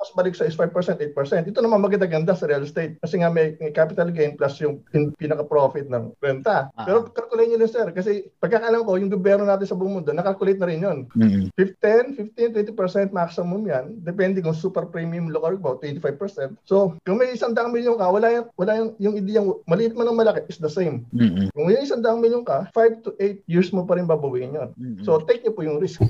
[0.02, 1.54] tapos balik sa is 5%, 8%.
[1.54, 2.98] Ito naman maganda-ganda sa real estate.
[3.06, 6.74] Kasi nga may, may capital gain plus yung pin, pinaka-profit ng renta.
[6.74, 6.90] Ah.
[6.90, 10.58] Pero calculate nyo lang sir, kasi pagkakalam ko, yung gobyerno natin sa buong mundo, nakalculate
[10.58, 10.98] na rin yun.
[11.14, 11.54] Mm.
[11.54, 14.02] 10, 15, 20% maximum yan.
[14.02, 16.58] Depende kung super premium local ba, 25%.
[16.66, 20.10] So, kung may isang daang milyon ka, wala yung, wala yung, yung ideyang, maliit man
[20.10, 21.06] o malaki, is the same.
[21.14, 21.54] Mm.
[21.54, 24.70] Kung may isang daang milyon ka, 5 to 8 years mo pa rin babawiin yun.
[24.82, 25.06] Mm.
[25.06, 26.02] So, take niyo po yung risk.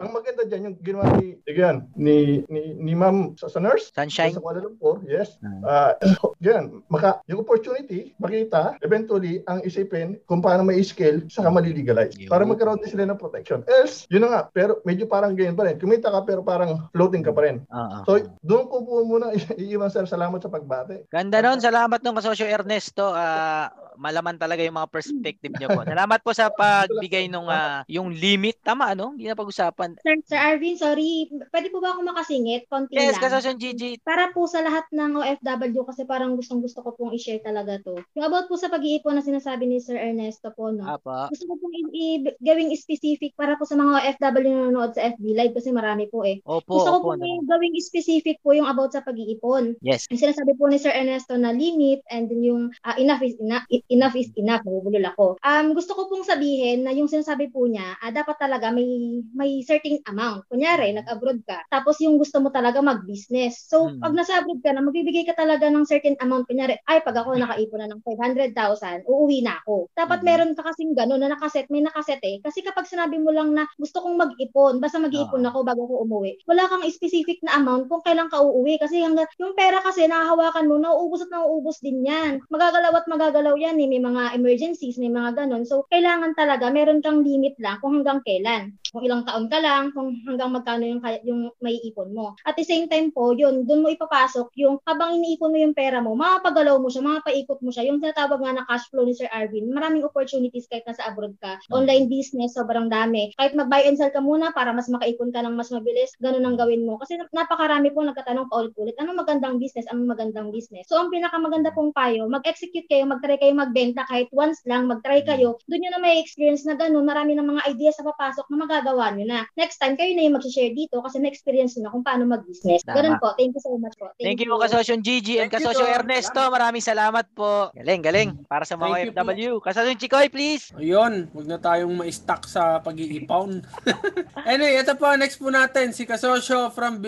[0.00, 4.34] Ang maganda dyan, yung ginawa ni, again, ni, ni, ni ma'am sa, sa nurse, Sunshine.
[4.34, 5.38] sa Kuala Lumpur, yes.
[5.42, 5.94] Uh,
[6.42, 12.14] yan, maka, yung opportunity, makita, eventually, ang isipin kung paano may scale, saka malilegalize.
[12.26, 13.62] Para magkaroon din sila ng protection.
[13.66, 15.76] Else, yun na nga, pero medyo parang ganyan pa rin.
[15.76, 17.62] Kumita ka, pero parang floating ka pa rin.
[17.68, 18.02] Ah.
[18.08, 20.06] So, doon ko po muna iiwan, sir.
[20.08, 21.06] Salamat sa pagbate.
[21.10, 21.60] Ganda nun.
[21.60, 23.12] Salamat nung kasosyo Ernesto.
[23.12, 25.82] Ah, malaman talaga yung mga perspective niyo po.
[25.86, 28.58] Salamat po sa pagbigay nung ah, yung limit.
[28.64, 29.12] Tama, ano?
[29.14, 29.83] Hindi na pag-usapan.
[29.96, 31.26] Sir, Sir Arvin, sorry.
[31.50, 32.64] Pwede po ba ako makasingit?
[32.66, 33.22] Konti Yes, lang.
[33.24, 34.00] kasosyo Gigi.
[34.00, 38.00] Para po sa lahat ng OFW kasi parang gustong gusto ko pong i-share talaga to.
[38.14, 40.82] Yung about po sa pag-iipon na sinasabi ni Sir Ernesto po, no?
[40.82, 41.28] Apa.
[41.28, 45.10] Gusto ko pong i- i- gawing specific para po sa mga OFW na nanonood sa
[45.10, 46.40] FB Live kasi marami po eh.
[46.42, 47.08] Opo, Gusto ko opo.
[47.12, 49.76] po yung gawing specific po yung about sa pag-iipon.
[49.80, 50.06] Yes.
[50.08, 53.64] Yung sinasabi po ni Sir Ernesto na limit and then yung ah, enough is enough,
[53.88, 55.26] enough is enough, nabubulol ako.
[55.40, 58.86] Um, gusto ko pong sabihin na yung sinasabi po niya, ah, dapat talaga may
[59.34, 60.46] may certain amount.
[60.46, 63.66] Kunyari, nag-abroad ka, tapos yung gusto mo talaga mag-business.
[63.66, 63.98] So, Hmm.
[63.98, 66.46] pag nasa abroad ka na, magbibigay ka talaga ng certain amount.
[66.46, 69.90] Kunyari, ay, pag ako nakaipon na ng 500,000, uuwi na ako.
[69.98, 70.26] Dapat Hmm.
[70.30, 72.38] meron ka kasing gano'n na nakaset, may nakaset eh.
[72.38, 75.50] Kasi kapag sinabi mo lang na gusto kong mag-ipon, basta mag-iipon Ah.
[75.50, 78.78] ako bago ko umuwi, wala kang specific na amount kung kailan ka uuwi.
[78.78, 82.44] Kasi hanggang, yung pera kasi nahahawakan mo, nauubos at nauubos din yan.
[82.52, 83.88] Magagalaw at magagalaw yan eh.
[83.88, 85.64] May mga emergencies, may mga ganon.
[85.64, 88.76] So, kailangan talaga, meron kang limit lang kung hanggang kailan.
[88.94, 92.38] Kung ilang taon ka lang, kung hanggang magkano yung, kaya- yung may ipon mo.
[92.46, 95.98] At the same time po, yun, doon mo ipapasok yung habang iniipon mo yung pera
[95.98, 97.90] mo, mapagalaw mo siya, mapaikot mo siya.
[97.90, 101.58] Yung tinatawag nga na cash flow ni Sir Arvin, maraming opportunities kahit nasa abroad ka.
[101.74, 103.34] Online business, sobrang dami.
[103.34, 106.54] Kahit mag-buy and sell ka muna para mas makaipon ka ng mas mabilis, ganun ang
[106.54, 106.94] gawin mo.
[107.02, 110.86] Kasi napakarami po nagkatanong paulit-ulit, anong magandang business, anong magandang business.
[110.86, 115.58] So, ang pinakamaganda pong payo, mag-execute kayo, mag-try kayo magbenta kahit once lang, mag-try kayo.
[115.66, 118.83] Doon nyo na may experience na ganun, marami ng mga ideas na papasok na magagamit
[118.84, 119.40] nagagawa nyo na.
[119.56, 122.84] Next time, kayo na yung mag-share dito kasi na-experience nyo na kung paano mag-business.
[122.84, 123.00] Tama.
[123.00, 123.32] Ganun po.
[123.40, 124.12] Thank you so much po.
[124.20, 125.96] Thank you, Kasosyo Gigi and Thank you, Kasosyo Tol.
[125.96, 126.40] Ernesto.
[126.52, 127.72] Maraming salamat po.
[127.72, 128.28] Galing, galing.
[128.44, 129.12] Para sa mga Thank you.
[129.16, 129.52] OFW.
[129.64, 130.68] Kasosyo Chikoy, please.
[130.76, 133.64] Ayun, huwag na tayong ma-stuck sa pag-iipawn.
[134.52, 137.00] anyway, ito po, next po natin, si Kasosyo from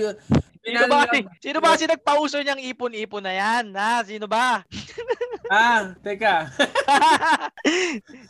[0.66, 1.06] Sino ba,
[1.38, 3.64] sino ba kasi nagpauso niyang ipon-ipon na yan?
[3.78, 4.02] Ha?
[4.02, 4.66] Sino ba?
[5.46, 6.50] Ah, teka.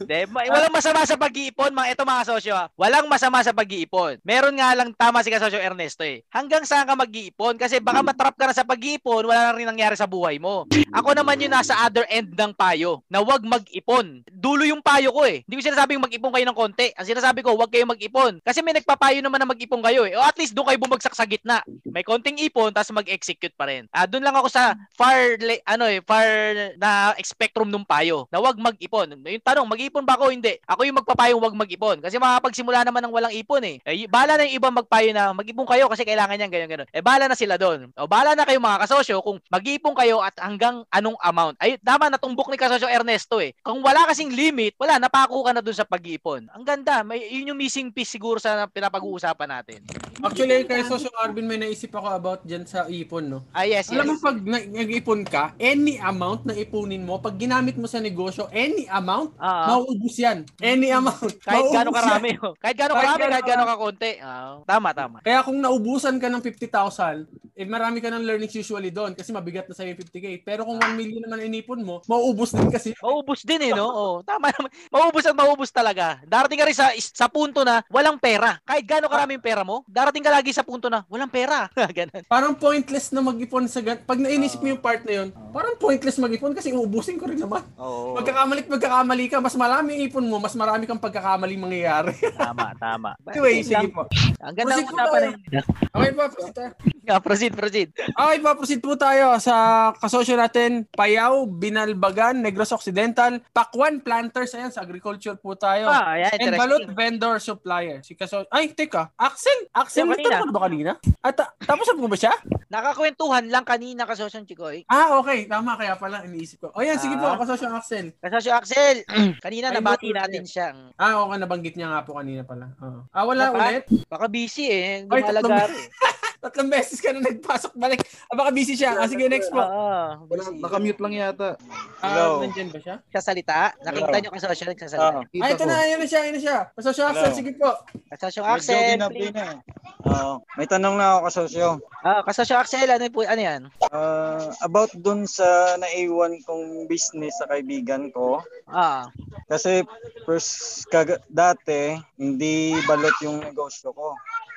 [0.05, 2.53] De, walang masama sa pag-iipon, mga ito mga sosyo.
[2.53, 2.69] ha.
[2.77, 4.21] Walang masama sa pag-iipon.
[4.21, 6.21] Meron nga lang tama si kasosyo Ernesto eh.
[6.29, 7.57] Hanggang saan ka mag-iipon?
[7.57, 10.69] Kasi baka matrap ka na sa pag-iipon, wala na rin nangyari sa buhay mo.
[10.93, 14.21] Ako naman yung nasa other end ng payo, na wag mag-ipon.
[14.29, 15.41] Dulo yung payo ko eh.
[15.49, 16.93] Hindi ko sinasabing mag-ipon kayo ng konti.
[17.01, 18.45] Ang sinasabi ko, wag kayo mag-ipon.
[18.45, 20.13] Kasi may nagpapayo naman na mag-ipon kayo eh.
[20.17, 21.65] O at least doon kayo bumagsak sa gitna.
[21.89, 23.87] May konting ipon, tapos mag-execute pa rin.
[23.95, 26.27] Ah, doon lang ako sa far, le- ano eh, far
[26.75, 29.15] na spectrum nung payo, na wag mag-ipon.
[29.15, 30.35] Yung tanong, mag-ipon ba ako?
[30.35, 30.59] Hindi.
[30.67, 32.03] Ako yung magpapayong wag mag-ipon.
[32.03, 33.79] Kasi makapagsimula naman ng walang ipon eh.
[33.87, 36.91] eh bahala na yung ibang magpayo na mag-ipon kayo kasi kailangan yan, ganyan, ganyan.
[36.91, 37.95] Eh, bahala na sila doon.
[37.95, 41.55] O, bahala na kayo mga kasosyo kung mag-ipon kayo at hanggang anong amount.
[41.63, 43.55] Ay, tama, natumbok ni kasosyo Ernesto eh.
[43.63, 46.51] Kung wala kasing limit, wala, napako ka na doon sa pag-iipon.
[46.51, 47.07] Ang ganda.
[47.07, 49.87] May, yun yung missing piece siguro sa pinapag-uusapan natin.
[50.23, 53.39] Actually, kay Sosyo Arvin, may naisip ako about dyan sa ipon, no?
[53.53, 53.97] Ah, yes, yes.
[53.97, 58.01] Alam mo, pag na- nag-ipon ka, any amount na ipunin mo, pag ginamit mo sa
[58.01, 59.77] negosyo, any amount, Ah.
[59.77, 60.49] mauubos yan.
[60.59, 61.37] Any amount.
[61.45, 61.99] kahit mauubos gaano yan.
[62.01, 62.31] karami.
[62.45, 62.53] oh.
[62.57, 64.13] Kahit gaano Kahit karami, kahit gaano kakonti.
[64.19, 65.17] Ah, tama, tama.
[65.21, 69.65] Kaya kung naubusan ka ng 50,000, eh marami ka ng learnings usually doon kasi mabigat
[69.65, 70.45] na sa'yo yung 50k.
[70.45, 72.93] Pero kung 1 million naman inipon mo, mauubos din kasi.
[73.01, 73.89] Maubos din eh, no?
[73.97, 74.69] Oh, tama naman.
[74.93, 76.21] Maubos at maubos talaga.
[76.29, 78.61] Darating ka rin sa, sa punto na walang pera.
[78.61, 81.67] Kahit gaano karami yung pera mo, darating ka lagi sa punto na walang pera.
[81.99, 82.23] Ganun.
[82.31, 86.23] Parang pointless na mag-ipon sa gan- Pag nainisip mo yung part na yun, parang pointless
[86.23, 87.67] mag-ipon kasi uubusin ko rin naman.
[87.75, 88.15] Oo.
[88.15, 92.15] Magkakamali magkakamali ka, mas marami yung ipon mo, mas marami kang pagkakamali mangyayari.
[92.39, 93.19] Tama, tama.
[93.35, 93.91] anyway, sige lang.
[93.91, 94.07] po.
[94.39, 95.65] Ang ganda Proceed ng po usapan na yun.
[95.91, 96.71] Okay po, proceed tayo.
[97.07, 97.89] Yeah, proceed, proceed.
[97.99, 99.55] Okay po, proceed po tayo sa
[99.99, 105.91] kasosyo natin, Payao, Binalbagan, Negros Occidental, Pakwan Planters, ayan, sa agriculture po tayo.
[105.91, 106.55] Ah, ayan, And.
[106.55, 108.05] Balot Vendor Supplier.
[108.05, 109.11] Si kaso Ay, teka.
[109.17, 109.71] Axel?
[109.73, 110.43] Axel, Yung kanina.
[110.43, 110.93] ka ba kanina?
[111.23, 112.35] At, ta- tapos mo ba siya?
[112.67, 114.83] Nakakwentuhan lang kanina kasosyon Chikoy.
[114.87, 115.47] Ah, okay.
[115.47, 115.75] Tama.
[115.75, 116.69] Kaya pala, iniisip ko.
[116.75, 117.39] O yan, sige po, Ah.
[117.39, 118.13] kasosyo Axel.
[118.19, 118.97] Kasosyo Axel,
[119.45, 120.75] kanina Ay, nabati no, natin siya.
[120.95, 121.39] Ah, okay.
[121.39, 122.75] Nabanggit niya nga po kanina pala.
[122.79, 123.07] Oo.
[123.09, 123.85] Ah, wala Napa- ulit.
[124.07, 124.85] Baka busy eh.
[125.03, 125.71] Ay, Gumalagar
[126.39, 128.01] tatlong- beses ka na nagpasok balik.
[128.27, 128.95] Ah, baka busy siya.
[128.95, 129.59] Ah, sige, next po.
[129.59, 130.59] Oo, busy.
[130.59, 131.55] Nakamute lang yata.
[131.99, 132.97] Ah, nandyan ba siya?
[133.09, 133.73] Sasalita?
[133.81, 135.21] Nakita niyo kasosyo nagsasalita.
[135.37, 135.75] Ay, ito na.
[135.79, 136.21] Ayan na siya.
[136.23, 136.59] Ayan na siya.
[136.73, 137.39] Kasosyo Axel, Hello.
[137.39, 137.71] sige po.
[138.09, 139.33] Kasosyo Medyo Axel, ginabi please.
[139.33, 139.59] na eh.
[140.07, 140.33] Oo.
[140.55, 141.69] may tanong na ako kasosyo.
[142.01, 143.63] Ah, kasosyo Axel, ano po ano 'yan?
[143.91, 145.45] Ah, about dun sa
[145.77, 148.39] naiwan kong business sa kaibigan ko.
[148.67, 149.11] Ah.
[149.47, 149.83] Kasi
[150.23, 154.15] first kaga, dati hindi balot yung negosyo ko.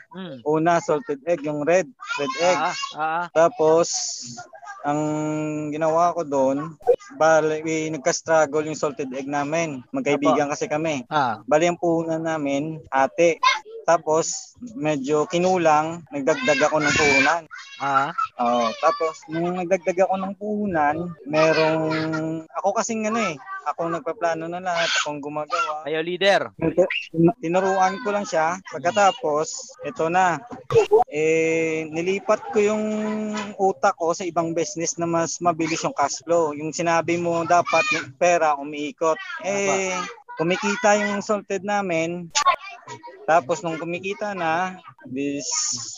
[0.10, 0.42] Mm.
[0.42, 1.86] Una salted egg, yung red,
[2.18, 2.58] red egg.
[2.58, 3.26] Ah, ah.
[3.30, 3.88] Tapos
[4.82, 5.02] ang
[5.70, 6.74] ginawa ko doon,
[7.20, 9.86] bali eh, nagka-struggle yung salted egg namin.
[9.94, 11.06] Magkaibigan kasi kami.
[11.14, 11.46] Ah.
[11.46, 13.38] Bali ang puhunan namin, ate.
[13.90, 17.44] Tapos medyo kinulang, nagdagdag ako ng puhunan.
[17.82, 18.14] Ah.
[18.38, 21.82] Oo, tapos nung nagdagdag ako ng puhunan, merong
[22.54, 23.34] ako kasing ano eh,
[23.66, 25.90] ako nagpaplano na lahat, akong gumagawa.
[25.90, 26.54] Kayo leader.
[27.42, 28.62] Tinuruan ko lang siya.
[28.70, 30.38] Pagkatapos, ito na.
[31.10, 32.86] Eh, nilipat ko yung
[33.58, 36.54] utak ko sa ibang business na mas mabilis yung cash flow.
[36.54, 39.18] Yung sinabi mo dapat yung pera umiikot.
[39.42, 39.98] Eh,
[40.38, 42.30] kumikita yung salted namin.
[43.30, 45.46] Tapos nung kumikita na, bis,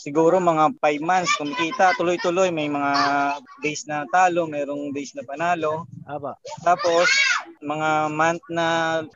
[0.02, 2.48] siguro mga 5 months kumikita, tuloy-tuloy.
[2.48, 2.92] May mga
[3.60, 5.84] days na talo, merong days na panalo.
[6.08, 6.34] Aba.
[6.64, 7.06] Tapos,
[7.62, 8.66] mga month na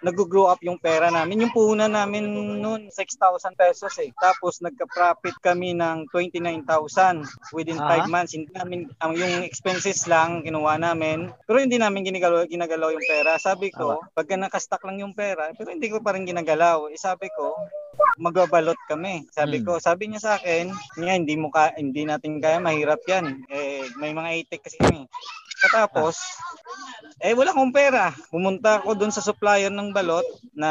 [0.07, 1.43] nag-grow up yung pera namin.
[1.43, 2.31] Yung puhunan namin
[2.63, 4.15] noon, 6,000 pesos eh.
[4.23, 8.11] Tapos, nagka-profit kami ng 29,000 within 5 Ah.
[8.11, 8.37] months.
[8.37, 11.35] Hindi namin, ang yung expenses lang kinuha namin.
[11.49, 13.35] Pero hindi namin ginagalaw, ginagalaw yung pera.
[13.43, 16.87] Sabi ko, pagka nakastock lang yung pera, pero hindi ko pa rin ginagalaw.
[16.93, 17.57] Eh, sabi ko,
[18.17, 19.29] magbabalot kami.
[19.31, 23.45] Sabi ko, sabi niya sa akin, nga hindi mo ka, hindi natin kaya, mahirap 'yan.
[23.49, 25.05] Eh may mga itik kasi kami.
[25.57, 26.21] Katapos,
[27.25, 28.13] eh wala akong pera.
[28.29, 30.69] Pumunta ako doon sa supplier ng balot na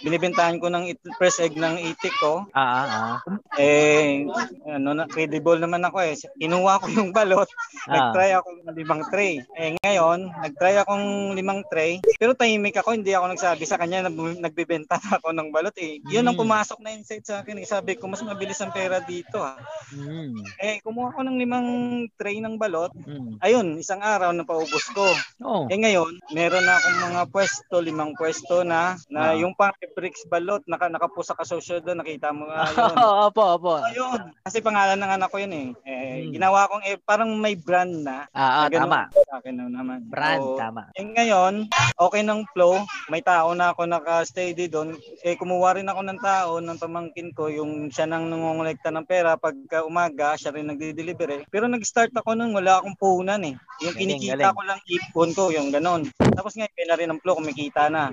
[0.00, 2.48] binibentahan ko ng it- press egg ng itik ko.
[2.56, 3.16] Ah, ah, ah.
[3.60, 4.24] Eh,
[4.64, 6.16] ano na, credible naman ako eh.
[6.16, 7.48] Kinuha ko yung balot.
[7.84, 7.92] Ah.
[7.92, 9.44] Nag-try ako ng limang tray.
[9.52, 12.00] Eh ngayon, nag-try akong limang tray.
[12.16, 15.76] Pero tahimik ako, hindi ako nagsabi sa kanya na bum- nagbebenta na ako ng balot
[15.76, 16.00] eh.
[16.14, 16.42] Yun ang Mm.
[16.42, 17.58] pumasok na insight sa akin.
[17.58, 17.66] Eh.
[17.66, 19.58] Sabi ko, mas mabilis ang pera dito ha.
[19.90, 20.38] Mm.
[20.56, 21.68] Eh, kumuha ko ng limang
[22.14, 22.94] tray ng balot.
[22.96, 23.38] Mm.
[23.40, 25.02] Ayun, isang araw na paubos ko.
[25.40, 25.66] Oo.
[25.66, 29.34] Eh ngayon, meron na akong mga pwesto, limang pwesto na, na Ah.
[29.34, 32.94] yung pang bricks balot, naka, nakapo sa kasosyo doon, nakita mo nga yun.
[33.26, 33.74] opo, opo.
[33.82, 35.68] Ayun, kasi pangalan ng anak ko yun eh.
[35.82, 36.30] eh Hmm.
[36.30, 38.30] Ginawa kong eh, parang may brand na.
[38.30, 39.10] Ah, ah, tama.
[39.10, 40.06] Sa akin na naman.
[40.06, 40.86] Brand, So, tama.
[40.92, 42.78] eh, ngayon, okay ng flow.
[43.08, 44.94] May tao na ako naka-steady doon.
[45.20, 49.40] Eh, kumuha rin ako ng tao, ng pamangkin ko, yung siya nang nangongolekta ng pera.
[49.40, 51.42] Pagka umaga, siya rin nagdi-deliver eh.
[51.48, 53.56] Pero nag-start ako nun, wala akong puhunan eh.
[53.80, 54.56] Yung Galing, kinikita galing.
[54.56, 56.02] ko lang ipon ko, yung ganon.
[56.20, 58.12] Tapos ngayon, may na rin ang flow, kumikita na.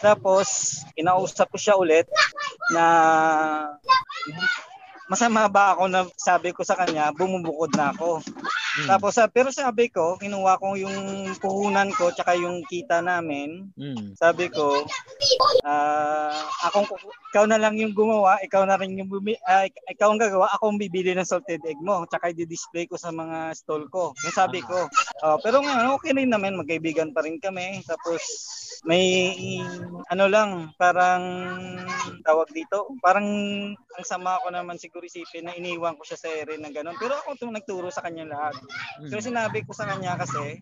[0.00, 2.08] Tapos, kinausap ko siya ulit
[2.72, 2.84] na
[5.06, 8.18] masama ba ako na sabi ko sa kanya, bumubukod na ako.
[8.76, 8.88] Hmm.
[8.92, 13.72] Tapos, sa- pero sabi ko, kinuha ko yung puhunan ko tsaka yung kita namin.
[13.72, 14.12] Mm.
[14.20, 14.84] Sabi ko,
[15.64, 16.28] ah
[16.68, 16.84] akong
[17.32, 20.52] ikaw na lang yung gumawa, ikaw na rin yung bumi, ah, ik- ikaw ang gagawa,
[20.52, 24.12] ako ang bibili ng salted egg mo, tsaka i-display ko sa mga stall ko.
[24.24, 24.88] Yung sabi ko.
[25.24, 27.80] Ah, pero ngayon, okay rin naman, magkaibigan pa rin kami.
[27.84, 28.20] Tapos,
[28.84, 29.26] may
[30.08, 31.24] ano lang, parang
[32.22, 33.26] tawag dito, parang
[33.74, 36.96] ang sama ko naman siguro isipin na iniwan ko siya sa ere na gano'n.
[36.96, 38.54] Pero ako itong nagturo sa kanya lahat.
[39.10, 40.60] Pero sinabi ko sa kanya kasi,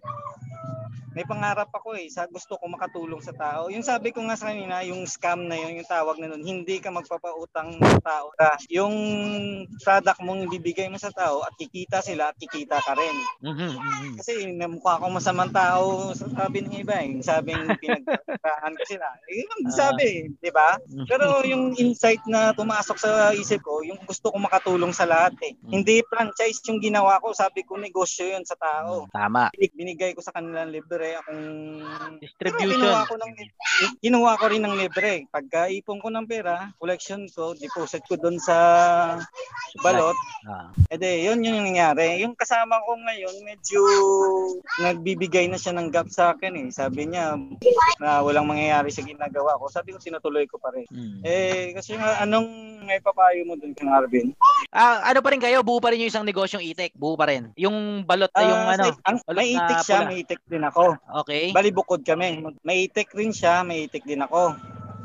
[1.15, 3.71] may pangarap ako eh, sa gusto ko makatulong sa tao.
[3.71, 6.83] Yung sabi ko nga sa kanina, yung scam na yun, yung tawag na nun, hindi
[6.83, 8.27] ka magpapautang sa tao.
[8.35, 8.59] Ka.
[8.67, 8.95] Yung
[9.79, 13.17] product mong ibibigay mo sa tao at kikita sila at kikita ka rin.
[13.47, 14.13] Mhm, mhm.
[14.19, 17.23] Kasi namukha akong masamang tao sa sabi ng iba eh.
[17.23, 19.07] Sabing pinagkakaan ko sila.
[19.31, 20.75] Eh, yun ang sabi, di ba?
[21.07, 25.55] Pero yung insight na pumasok sa isip ko, yung gusto ko makatulong sa lahat eh.
[25.63, 29.07] Hindi franchise yung ginawa ko, sabi ko negosyo yun sa tao.
[29.15, 29.55] Tama.
[29.55, 31.45] Binig- Binigay ko sa kanilang libre akong
[32.25, 32.81] Distribution.
[32.81, 33.33] Kinuha ko ng
[34.01, 35.29] kinuha ko rin ng libre.
[35.29, 38.57] Pagka ipon ko ng pera, collection ko, deposit ko doon sa
[39.85, 40.17] balot.
[40.49, 40.73] Ah.
[40.89, 42.25] Eh di, yun yun yung nangyari.
[42.25, 43.81] Yung kasama ko ngayon, medyo
[44.81, 46.69] nagbibigay na siya ng gap sa akin eh.
[46.73, 47.37] Sabi niya
[48.01, 49.69] na walang mangyayari sa ginagawa ko.
[49.69, 50.87] Sabi ko, tinutuloy ko pa rin.
[50.89, 51.21] Hmm.
[51.27, 52.47] Eh, kasi nga, anong
[52.85, 54.37] may papayo mo doon kang Arvin?
[54.71, 55.65] Ah, ano pa rin kayo?
[55.65, 56.93] Buo pa rin yung isang negosyong itik.
[56.95, 57.51] Buo pa rin.
[57.57, 58.85] Yung balot na yung Ah, ano.
[59.07, 60.09] ang, may itik siya, pula.
[60.11, 60.94] may itik din ako.
[61.25, 61.51] Okay.
[61.55, 62.43] Bali bukod kami.
[62.67, 64.57] May itik rin siya, may itik din ako.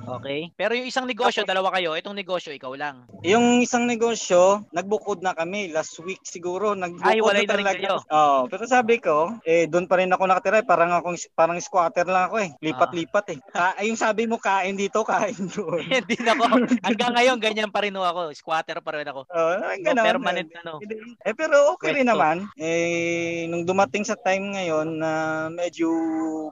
[0.09, 0.49] Okay.
[0.55, 1.93] Pero yung isang negosyo, dalawa kayo.
[1.93, 3.05] Itong negosyo, ikaw lang.
[3.21, 6.73] Yung isang negosyo, nagbukod na kami last week siguro.
[6.73, 7.69] Nagbukod Ay, walay na talaga.
[7.77, 7.95] kayo.
[8.03, 10.65] Oo, pero sabi ko, eh doon pa rin ako nakatira, eh.
[10.65, 12.49] parang akong parang squatter lang ako eh.
[12.59, 13.39] Lipat-lipat eh.
[13.45, 15.85] Ka, ay, yung sabi mo kain dito, kain doon.
[15.85, 16.45] Hindi na ako.
[16.81, 18.33] Hanggang ngayon, ganyan pa rin ako.
[18.33, 19.29] Squatter pa rin ako.
[19.29, 20.05] Oh, No, ganun.
[20.05, 20.79] permanent ano.
[21.19, 22.47] Eh pero okay rin naman.
[22.55, 25.11] Eh nung dumating sa time ngayon na
[25.49, 25.89] medyo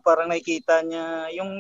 [0.01, 1.51] parang nakikita niya yung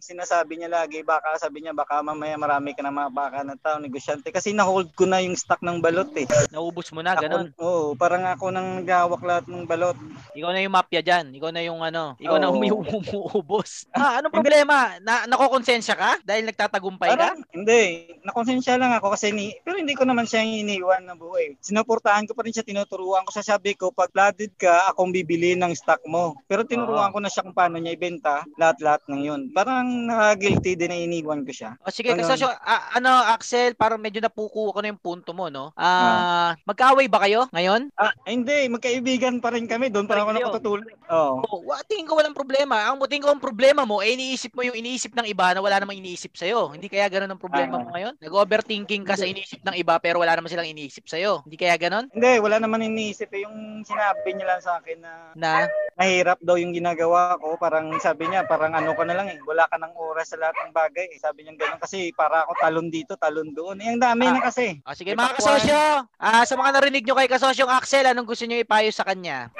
[0.00, 3.76] sinasabi niya lagi baka sabi niya baka mamaya marami ka na mga baka na tao
[3.76, 6.24] negosyante kasi na-hold ko na yung stock ng balot eh.
[6.48, 7.52] Naubos mo na, ganun.
[7.52, 9.92] Ako, oo, parang ako nang nagawak lahat ng balot.
[10.32, 11.36] Ikaw na yung mafia dyan.
[11.36, 12.16] Ikaw na yung ano.
[12.16, 12.56] Ikaw na Oo.
[12.56, 13.84] umi- umuubos.
[14.04, 14.96] Ah, anong problema?
[15.00, 16.10] Na nakokonsensya ka?
[16.26, 17.16] Dahil nagtatagumpay ka?
[17.16, 18.10] Parang, hindi.
[18.24, 21.56] Nakonsensya lang ako kasi ni, pero hindi ko naman siya iniwan na buhay.
[21.60, 25.58] Sinuportahan ko pa rin siya, tinuturuan ko sa sabi ko, pag flooded ka, akong bibili
[25.58, 26.38] ng stock mo.
[26.46, 29.42] Pero tinuruan ko na siya kung paano niya ibenta lahat-lahat ng yun.
[29.50, 31.70] Parang nakagilty din na iniwan ko siya.
[31.80, 32.22] O sige, Ganun.
[32.22, 35.74] kasosyo, ah, ano, Axel, parang medyo napukuha ko na yung punto mo, no?
[35.74, 37.90] Ah, magkaaway ba kayo ngayon?
[37.96, 39.90] Ah, hindi, magkaibigan pa rin kami.
[39.90, 40.86] Doon pa ako nakatutulog.
[41.10, 41.34] Oo.
[41.42, 42.86] Oh, wa- tingin ko walang problema.
[42.86, 45.80] Ang tingin ko ang problema mo, eh, iniisip mo yung iniisip ng iba na wala
[45.80, 46.70] namang iniisip sa'yo.
[46.70, 47.82] Hindi kaya ganun ang problema Ah.
[47.82, 48.14] mo ngayon?
[48.20, 51.42] Nag-overthinking ka sa iniisip ng iba pero wala naman silang iniisip sa'yo.
[51.42, 52.12] Hindi kaya ganun?
[52.12, 53.32] Hindi, wala naman iniisip.
[53.32, 53.42] eh.
[53.42, 55.52] Yung sinabi niya lang sa akin na Na?
[55.94, 57.56] mahirap daw yung ginagawa ko.
[57.56, 59.38] Parang sabi niya, parang ano ka na lang eh.
[59.40, 61.06] Wala ka ng oras sa lahat ng bagay.
[61.14, 61.22] Eh.
[61.22, 63.78] Sabi niya gano'n kasi para ako talon dito, talon doon.
[63.78, 64.82] Eh, ang dami na kasi.
[64.82, 65.78] Ah, sige May mga kasosyo,
[66.18, 69.54] ah, sa mga narinig nyo kay kasosyong Axel, anong gusto nyo ipayo sa kanya?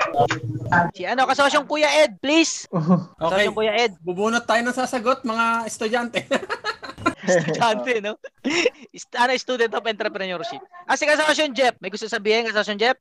[0.90, 2.66] Si ano, kasosyong Kuya Ed, please.
[2.74, 3.22] Okay.
[3.22, 3.92] Kasosyong Kuya Ed.
[4.02, 6.20] Bubunot tayo ng sasagot, mga estudyante.
[7.24, 8.20] Estudyante, no?
[9.16, 10.60] Ano, student of entrepreneurship.
[10.84, 12.98] Ah, si kasosyong Jeff, may gusto sabihin, kasosyong Jeff?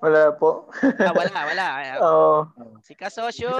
[0.00, 0.66] Wala po.
[0.80, 1.66] Ah, wala, wala.
[2.08, 2.38] Oo.
[2.82, 3.52] Si kasosyo.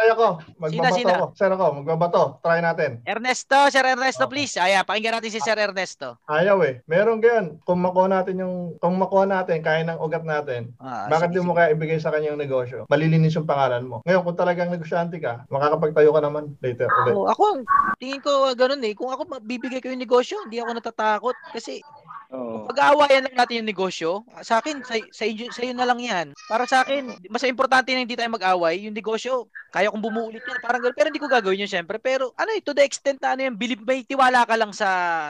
[0.00, 0.28] Try ako.
[0.56, 1.12] Magbabato sina?
[1.12, 1.26] ako.
[1.36, 2.22] Sir ako, magbabato.
[2.40, 3.04] Try natin.
[3.04, 4.56] Ernesto, Sir Ernesto, please.
[4.56, 6.16] Ayan, pakinggan natin si Sir Ernesto.
[6.24, 6.80] Ayaw eh.
[6.88, 7.60] Meron ganyan.
[7.68, 11.44] Kung makuha natin yung, kung makuha natin, kaya ng ugat natin, Ah, bakit sige, di
[11.44, 12.88] mo kaya ibigay sa kanya yung negosyo?
[12.88, 14.00] Malilinis yung pangalan mo.
[14.08, 17.12] Ngayon, kung talagang negosyante ka, makakapagtayo ka naman later ulit.
[17.12, 17.60] Oh, ako,
[18.00, 18.96] tingin ko uh, ganun eh.
[18.96, 21.36] Kung ako bibigay ko yung negosyo, hindi ako natatakot.
[21.52, 21.84] Kasi
[22.30, 22.70] Oo.
[22.70, 26.26] Pag-aawayan lang natin yung negosyo, sa akin, sa, sa, inyo, sa iyo na lang yan.
[26.46, 30.58] Para sa akin, mas importante na hindi tayo mag-away, yung negosyo, kaya kong bumuulit yan,
[30.58, 30.96] parang ganun.
[30.98, 31.96] Pero hindi ko gagawin yun syempre.
[32.02, 34.88] Pero ano eh, to the extent na ano yan, believe, may tiwala ka lang sa,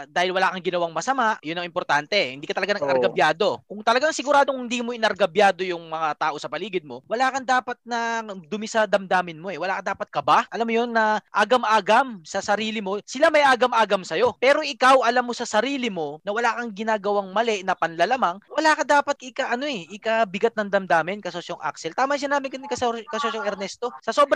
[0.08, 2.16] dahil wala kang ginawang masama, yun ang importante.
[2.16, 3.60] Hindi ka talaga nag-argabyado.
[3.68, 7.76] Kung talagang siguradong hindi mo inargabyado yung mga tao sa paligid mo, wala kang dapat
[7.84, 9.60] na dumi sa damdamin mo eh.
[9.60, 10.48] Wala kang dapat kaba.
[10.48, 12.96] Alam mo yun na agam-agam sa sarili mo.
[13.04, 14.40] Sila may agam-agam sa'yo.
[14.40, 18.70] Pero ikaw, alam mo sa sarili mo na wala kang ginagawang mali na panlalamang, wala
[18.72, 21.92] ka dapat ika ano eh, ika bigat ng damdamin kasosyong Axel.
[21.92, 23.90] Tama siya namin kanina kasosyong Ernesto.
[24.00, 24.29] Sa sobrang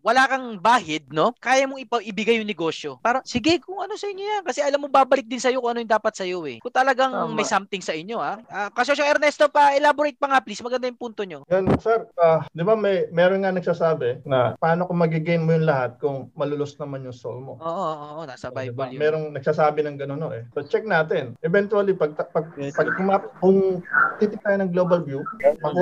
[0.00, 1.34] wala kang bahid, no?
[1.36, 2.96] Kaya mong ipa- ibigay yung negosyo.
[3.02, 5.80] Parang sige kung ano sa inyo yan kasi alam mo babalik din sa'yo kung ano
[5.84, 6.58] yung dapat sa'yo eh.
[6.62, 7.34] Kung talagang Tama.
[7.34, 8.40] may something sa inyo ha.
[8.48, 10.62] Ah, kasosyong Ernesto pa elaborate pa nga please.
[10.64, 11.44] Maganda yung punto nyo.
[11.50, 12.06] Yan, sir.
[12.16, 16.30] ah, di ba may meron nga nagsasabi na paano kung magigain mo yung lahat kung
[16.34, 17.54] malulus naman yung soul mo.
[17.60, 18.66] Oo, oo, oo, nasa Diba?
[18.66, 19.00] Bible yun.
[19.00, 20.44] Merong nagsasabi ng gano'n, no, eh.
[20.52, 21.38] So, check natin.
[21.40, 23.80] Eventually, pag, pag, pag kumap, kung
[24.20, 25.24] titik tayo ng global view,
[25.64, 25.74] mag,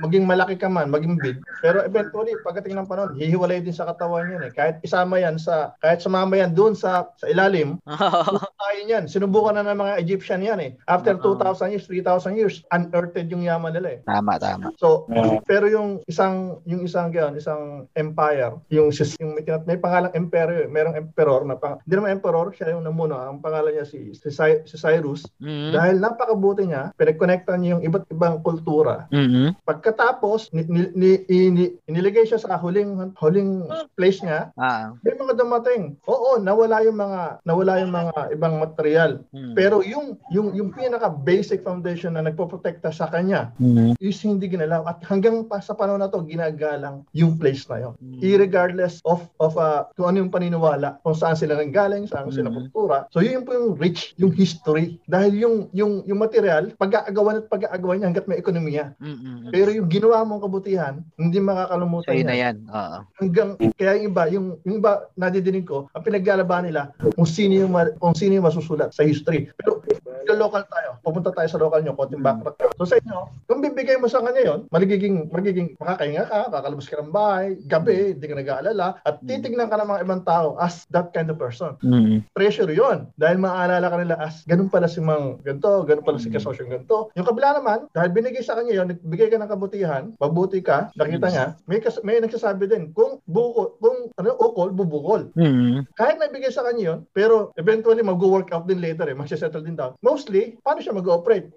[0.00, 4.26] maging malaki ka man, maging big, pero eventually, pagdating ng panahon, hihiwalay din sa katawan
[4.26, 4.52] yan, eh.
[4.52, 7.76] Kahit isama yan sa, kahit sumama yan doon sa, sa ilalim,
[8.60, 9.04] tayo yan.
[9.04, 10.72] Sinubukan na ng mga Egyptian yan, eh.
[10.86, 14.00] After 2,000 years, 3,000 years, unearthed yung yaman nila, eh.
[14.04, 14.72] Tama, tama.
[14.76, 15.04] So,
[15.42, 20.14] pero yung isang yung isang gayon, isang empire, yung sis- yung may, tinat- may pangalang
[20.14, 24.14] emperor, merong emperor na pang, hindi naman emperor, siya yung namuno, ang pangalan niya si
[24.14, 25.26] si, si Cyrus.
[25.38, 25.72] Mhm.
[25.72, 29.10] Dahil napakabuti niya, pinagkonektan niya yung iba't ibang kultura.
[29.10, 29.64] Mhm.
[29.64, 34.94] Pagkatapos, ni, ni, ni- ini- iniligay siya sa huling huling place niya, Ah.
[35.00, 35.94] may mga dumating.
[36.04, 39.22] Oo, nawala yung mga nawala yung mga ibang material.
[39.30, 39.52] Hmm.
[39.52, 43.98] Pero yung yung yung pinaka basic foundation na nagpoprotekta sa kanya Mhm.
[43.98, 47.94] is hindi ginalaw at hanggang pa sa panahon na to ginagalang yung place na yon.
[47.96, 48.18] Hmm.
[48.18, 52.56] Irregardless of of uh, kung ano yung paniniwala, kung saan sila nanggaling, saan sila Mhm.
[52.68, 53.06] kultura.
[53.10, 54.98] So yun po yung rich, yung history.
[55.04, 58.94] Dahil yung yung yung material, pag-aagawan at pag-aagawan niya hanggat may ekonomiya.
[58.98, 59.50] Mhm.
[59.50, 62.56] Pero yung ginawa mong kabutihan, hindi makakalimutan Sa'yo na yan.
[62.60, 62.72] yan.
[62.84, 62.98] Oo.
[63.18, 67.72] Hanggang kaya yung iba, yung yung iba nadidinig ko, ang pinaglalaban nila kung sino yung
[67.72, 69.48] ma- kung sino yung masusulat sa history.
[69.54, 69.80] Pero
[70.24, 72.56] yung local tayo, pupunta tayo sa local nyo, konting backtrack.
[72.74, 76.96] So sa inyo, kung bibigay mo sa kanya yon, magiging magiging makakahinga ka, kakalabas ka
[76.96, 81.12] ng bahay, gabi, hindi ka nag-aalala, at titignan ka ng mga ibang tao as that
[81.12, 81.76] kind of person.
[81.78, 82.24] Mhm.
[82.32, 86.32] Treasure yon dahil maaalala ka nila as ganun pala si Mang ganito, ganun pala si
[86.32, 87.12] Kasosyong ganito.
[87.12, 91.26] Yung kabila naman, dahil binigay sa kanya yon, nagbigay ka ng kabutihan, mabuti ka, nakita
[91.28, 95.22] niya, may, kas- may nagsasabi din, kung buko, kung ano, ukol, bubukol.
[95.38, 95.94] Mhm.
[95.94, 99.94] Kahit naibigay sa kanya yun, pero eventually mag-work out din later eh, magsisettle din down.
[100.02, 101.50] Mostly, paano siya mag-operate?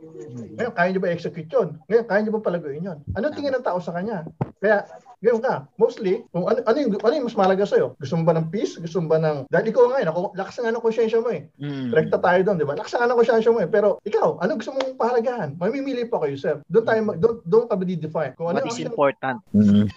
[0.58, 1.78] Ngayon, kaya niyo ba execute yun?
[1.90, 3.00] Ngayon, kaya niyo ba palaguin yun?
[3.18, 4.26] Ano tingin ng tao sa kanya?
[4.62, 4.86] Kaya,
[5.18, 7.98] ngayon ka, mostly, kung ano, ano, yung, ano yung mas mahalaga sa'yo?
[7.98, 8.78] Gusto mo ba ng peace?
[8.78, 9.50] Gusto mo ba ng...
[9.50, 11.50] Dahil ikaw ngayon, ako, lakas nga ng konsyensya mo eh.
[11.58, 11.90] Mhm.
[11.90, 12.78] Rekta tayo doon, di ba?
[12.78, 13.70] Lakas nga ng konsyensya mo eh.
[13.70, 15.58] Pero ikaw, ano gusto mong pahalagahan?
[15.58, 16.62] Mamimili pa kayo, sir.
[16.70, 19.38] Doon tayo, mag- doon, doon ka define Kung ano What is siyang- important?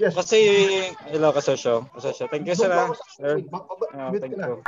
[0.00, 0.16] Yes.
[0.16, 0.38] Kasi,
[1.12, 1.84] hello kasosyo.
[1.92, 2.24] Kasosyo.
[2.32, 2.72] Thank you, sir.
[2.72, 2.96] Doon ah.
[3.12, 3.44] Sir.
[3.44, 4.62] Ba- ba- ba- Ah, mute thank you.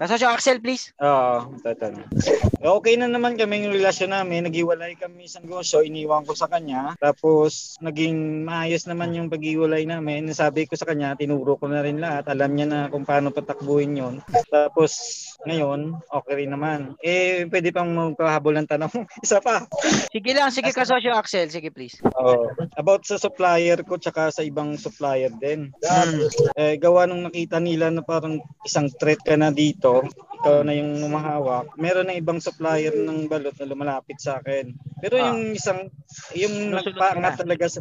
[0.00, 0.90] Kasosyo Axel, please.
[0.98, 2.08] Oo, tatanong.
[2.56, 4.48] Okay na naman kami yung relasyon namin.
[4.48, 6.96] Naghiwalay kami sa negosyo, iniwan ko sa kanya.
[6.98, 9.28] Tapos, naging maayos naman yung
[9.76, 10.32] paghiwalay namin.
[10.32, 12.32] Sabi ko sa kanya, tinuro ko na rin lahat.
[12.32, 14.14] Alam niya na kung paano patakbuhin yon.
[14.48, 14.96] Tapos,
[15.44, 16.96] ngayon, okay rin naman.
[17.04, 18.92] Eh, pwede pang magpahabol ng tanong.
[19.26, 19.68] Isa pa.
[20.08, 22.00] Sige lang, sige kasosyo Axel, sige please.
[22.16, 22.48] Oh,
[22.80, 25.68] about sa supplier ko tsaka sa ibang supplier din.
[25.84, 26.24] Hmm.
[26.56, 30.08] Eh, gawa nung nakita nila na parang isang threat ka na dito,
[30.40, 31.76] ikaw na yung humahawak.
[31.76, 34.72] Meron na ibang supplier ng balot na lumalapit sa akin.
[35.04, 35.32] Pero Ah.
[35.32, 35.92] yung isang,
[36.32, 37.40] yung Sinusunod nagpaangat na.
[37.44, 37.80] talaga sa,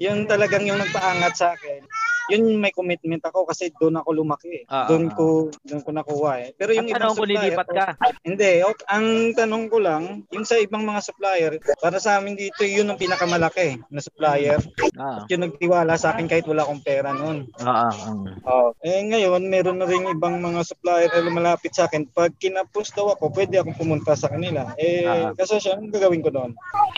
[0.00, 1.84] yung talagang yung nagpaangat sa akin,
[2.28, 4.52] yun may commitment ako kasi doon ako lumaki.
[4.52, 4.64] eh.
[4.66, 5.26] Ah, doon ah, ko
[5.62, 6.48] doon ko nakuha eh.
[6.52, 7.86] Pero yung Ang ibang ko, supplier, lilipat ka.
[8.22, 12.60] hindi, ok, ang tanong ko lang, yung sa ibang mga supplier, para sa amin dito,
[12.60, 14.58] yun ang pinakamalaki na supplier.
[14.94, 15.24] Ah.
[15.26, 17.46] Yung nagtiwala sa akin kahit wala akong pera noon.
[17.56, 17.94] Ah, ah,
[18.42, 18.74] Oh.
[18.80, 22.04] Eh ngayon, meron na rin ibang mga supplier na lumalapit sa akin.
[22.06, 24.72] Pag kinapos daw ako, pwede akong pumunta sa kanila.
[24.76, 25.30] Eh, Ah.
[25.32, 26.50] kasi siya, anong gagawin ko doon?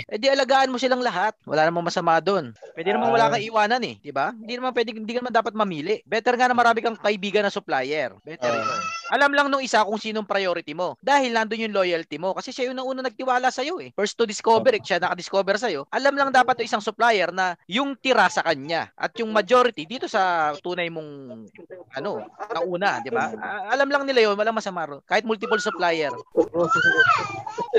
[0.07, 1.37] Eh di alagaan mo silang lahat.
[1.45, 2.55] Wala namang masama doon.
[2.73, 3.33] Pwede naman wala Ah.
[3.33, 4.33] kang iwanan eh, 'di ba?
[4.33, 6.01] Hindi naman pwede hindi ka naman dapat mamili.
[6.05, 8.17] Better nga na marami kang kaibigan na supplier.
[8.25, 8.63] Better Ah.
[8.65, 8.75] ito.
[9.13, 10.97] Alam lang nung isa kung sinong priority mo.
[11.05, 13.93] Dahil nandun yung loyalty mo kasi siya yung una nagtiwala sa iyo eh.
[13.93, 15.85] First to discover, eh, siya naka-discover sa iyo.
[15.93, 20.09] Alam lang dapat to isang supplier na yung tira sa kanya at yung majority dito
[20.09, 21.45] sa tunay mong
[21.93, 22.25] ano,
[22.57, 23.37] nauna, 'di ba?
[23.69, 24.97] Alam lang nila yun, walang masama ro.
[25.05, 26.13] Kahit multiple supplier.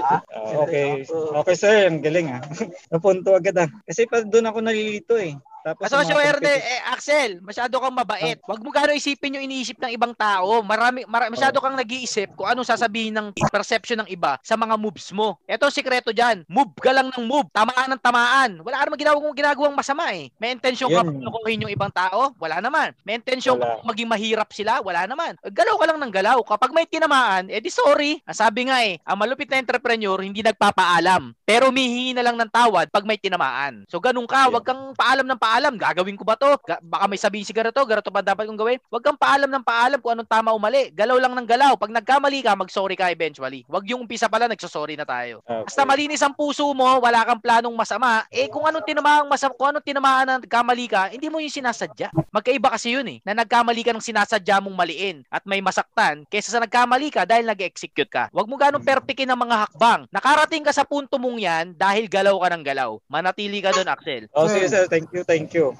[0.03, 0.21] Ah,
[0.61, 1.01] okay.
[1.09, 2.41] Okay sir, ang galing ah.
[2.93, 3.69] Napunto agad ah.
[3.89, 5.33] Kasi pa doon ako nalilito eh.
[5.63, 8.35] Tapos yung mga Erne, eh, Axel, masyado kang mabait.
[8.43, 10.59] Huwag mo gano'y isipin yung iniisip ng ibang tao.
[10.59, 15.15] Marami, mara, masyado kang nag-iisip kung anong sasabihin ng perception ng iba sa mga moves
[15.15, 15.39] mo.
[15.47, 16.43] Ito sikreto dyan.
[16.51, 17.47] Move ka lang ng move.
[17.55, 18.51] Tamaan ng tamaan.
[18.59, 20.27] Wala ka naman ginagawang, ginagawang masama eh.
[20.35, 22.35] May intensyon ka lokohin yung ibang tao?
[22.35, 22.91] Wala naman.
[23.07, 24.83] May intensyon ka maging mahirap sila?
[24.83, 25.39] Wala naman.
[25.39, 26.37] Galaw ka lang ng galaw.
[26.43, 28.19] Kapag may tinamaan, eh di sorry.
[28.27, 31.31] Ang sabi nga eh, ang malupit na entrepreneur hindi nagpapaalam.
[31.47, 33.87] Pero humihingi na lang ng tawad pag may tinamaan.
[33.87, 35.52] So ganun ka, wag kang paalam ng paalam.
[35.61, 36.57] Gagawin ko ba to?
[36.81, 38.79] Baka may sabihin si ganito, ganito ba dapat kong gawin?
[38.89, 40.89] Wag kang paalam ng paalam kung anong tama o mali.
[40.89, 41.75] Galaw lang ng galaw.
[41.75, 43.67] Pag nagkamali ka, mag-sorry ka eventually.
[43.69, 45.43] Wag yung umpisa pala, nagsosorry na tayo.
[45.43, 45.67] Okay.
[45.67, 49.69] Basta malinis ang puso mo, wala kang planong masama, eh kung anong tinamaang masama, kung
[49.75, 52.09] anong tinamaan na nagkamali ka, hindi mo yung sinasadya.
[52.31, 56.55] Magkaiba kasi yun eh, na nagkamali ka ng sinasadya mong maliin at may masaktan kaysa
[56.55, 58.23] sa nagkamali ka dahil nag-execute ka.
[58.31, 60.07] Huwag mo ganong perpikin ang mga hakbang.
[60.09, 62.97] Nakarating ka sa punto mong yan dahil galaw ka ng galaw.
[63.11, 64.31] Manatili ka doon, Axel.
[64.31, 65.75] Oh, sige sir, thank you, thank you.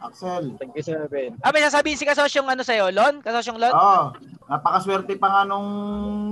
[0.00, 0.56] Axel.
[0.56, 1.36] Thank you sir, Ben.
[1.44, 3.20] Ah, may sasabihin si kasosyong ano sa'yo, Lon?
[3.20, 3.74] Kasosyong Lon?
[3.76, 4.04] Oo.
[4.46, 5.68] Napakaswerte pa nga nung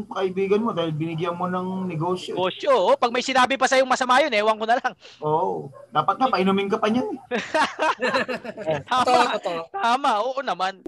[0.07, 2.33] kaibigan mo dahil binigyan mo ng negosyo.
[2.33, 2.97] Negosyo, oh.
[2.97, 4.93] Pag may sinabi pa sa'yong masama yun, ewan ko na lang.
[5.21, 5.69] Oo.
[5.91, 7.11] Dapat nga, painumin ka pa niyan.
[8.89, 9.37] Tama,
[9.71, 10.79] tama, oo naman.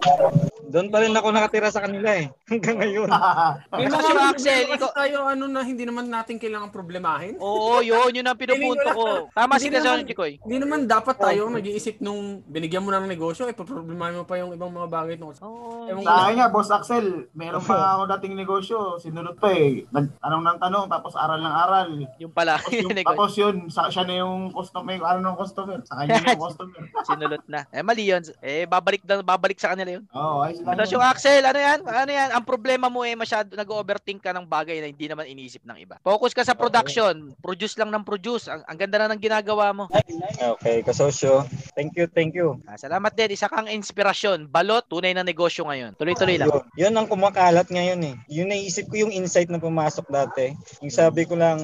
[0.66, 2.26] Doon pa rin ako nakatira sa kanila eh.
[2.50, 3.08] Hanggang ngayon.
[3.74, 7.38] May mga problema Axel, ikaw- tayo ano na hindi naman natin kailangan problemahin.
[7.38, 9.06] Oo, yun, yun ang pinupunto ko.
[9.30, 10.38] Tama si Kasosyong Chikoy.
[10.42, 14.70] Hindi naman dapat tayo nag-iisip nung binigyan mo ng negosyo, ipoproblemahin mo pa yung ibang
[14.70, 15.50] mga bagay tungkol sa...
[15.90, 19.82] Ewan Sa akin nga, Boss Axel, meron pa ako dating negosyo, sinunod pa eh.
[19.90, 21.88] Nag, tanong ng tanong, tapos aral ng aral.
[22.22, 23.10] Yung pala, Tapos yun, negosyo.
[23.10, 26.80] tapos yun sa, siya na yung customer, ano ng customer, sa kanya yung customer.
[27.02, 27.60] Sinulot na.
[27.74, 28.22] Eh, mali yun.
[28.38, 30.04] Eh, babalik, na, babalik sa kanila yun.
[30.14, 30.78] Oo, oh, ayos lang.
[30.78, 30.94] Tapos yun.
[30.94, 31.78] yung Axel, ano yan?
[31.82, 32.30] Ano yan?
[32.30, 35.98] Ang problema mo eh, masyado nag-overthink ka ng bagay na hindi naman inisip ng iba.
[36.06, 37.34] Focus ka sa production.
[37.42, 38.46] Produce lang ng produce.
[38.46, 39.90] Ang, ang ganda na ng ginagawa mo.
[40.38, 41.42] Okay, kasosyo.
[41.76, 42.60] Thank you, thank you.
[42.64, 43.34] Ah, salamat din.
[43.36, 44.48] Isa kang inspirasyon.
[44.48, 45.96] Balot, tunay na negosyo ngayon.
[45.96, 46.48] Tuloy-tuloy lang.
[46.48, 48.14] Yun, yun ang kumakalat ngayon eh.
[48.32, 50.54] Yun naisip ko yung insight na pumasok dati.
[50.80, 51.58] Yung sabi ko lang,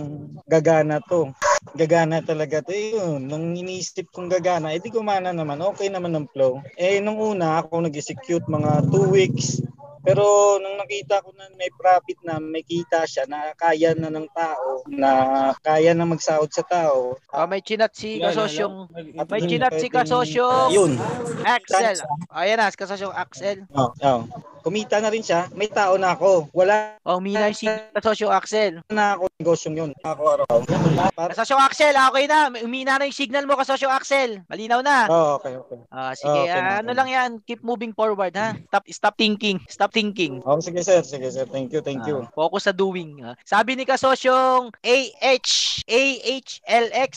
[0.45, 1.33] gagana to.
[1.73, 2.75] Gagana talaga to.
[2.75, 5.63] Eh, yun, nung iniisip kong gagana, edi gumana naman.
[5.73, 6.61] Okay naman ang flow.
[6.75, 9.63] Eh, nung una, ako nag-execute mga 2 weeks.
[10.03, 14.27] Pero nung nakita ko na may profit na, may kita siya na kaya na ng
[14.35, 15.11] tao, na
[15.63, 17.15] kaya na magsahod sa tao.
[17.31, 20.99] Ah, may chinat si kasosyong At may chinat si kasosyong Yun.
[21.47, 22.03] Axel.
[22.35, 23.63] Ayan na, kasosyong Axel.
[23.79, 24.27] Oh, oh.
[24.63, 26.49] Kumita na rin siya, may tao na ako.
[26.53, 28.79] Wala Oh, mina si kasosyong Axel.
[28.87, 29.91] na ako negosyong yun.
[30.01, 30.47] Ako araw.
[31.13, 32.47] Para, Kasosyong Axel, ah, okay na.
[32.63, 34.39] Umina na yung signal mo, kasosyong Axel.
[34.47, 35.11] Malinaw na.
[35.11, 35.83] oh, okay, okay.
[35.91, 36.79] Ah, sige, Okay, ah, okay.
[36.79, 37.31] ano lang yan.
[37.43, 38.55] Keep moving forward, ha?
[38.71, 39.59] Stop, stop thinking.
[39.67, 40.39] Stop thinking.
[40.43, 41.43] Oh, sige sir, sige sir.
[41.45, 42.23] Thank you, thank you.
[42.23, 43.19] Ah, focus sa doing.
[43.21, 43.35] ah.
[43.43, 45.51] Sabi ni kasosyong AH,
[45.85, 47.13] AHLX,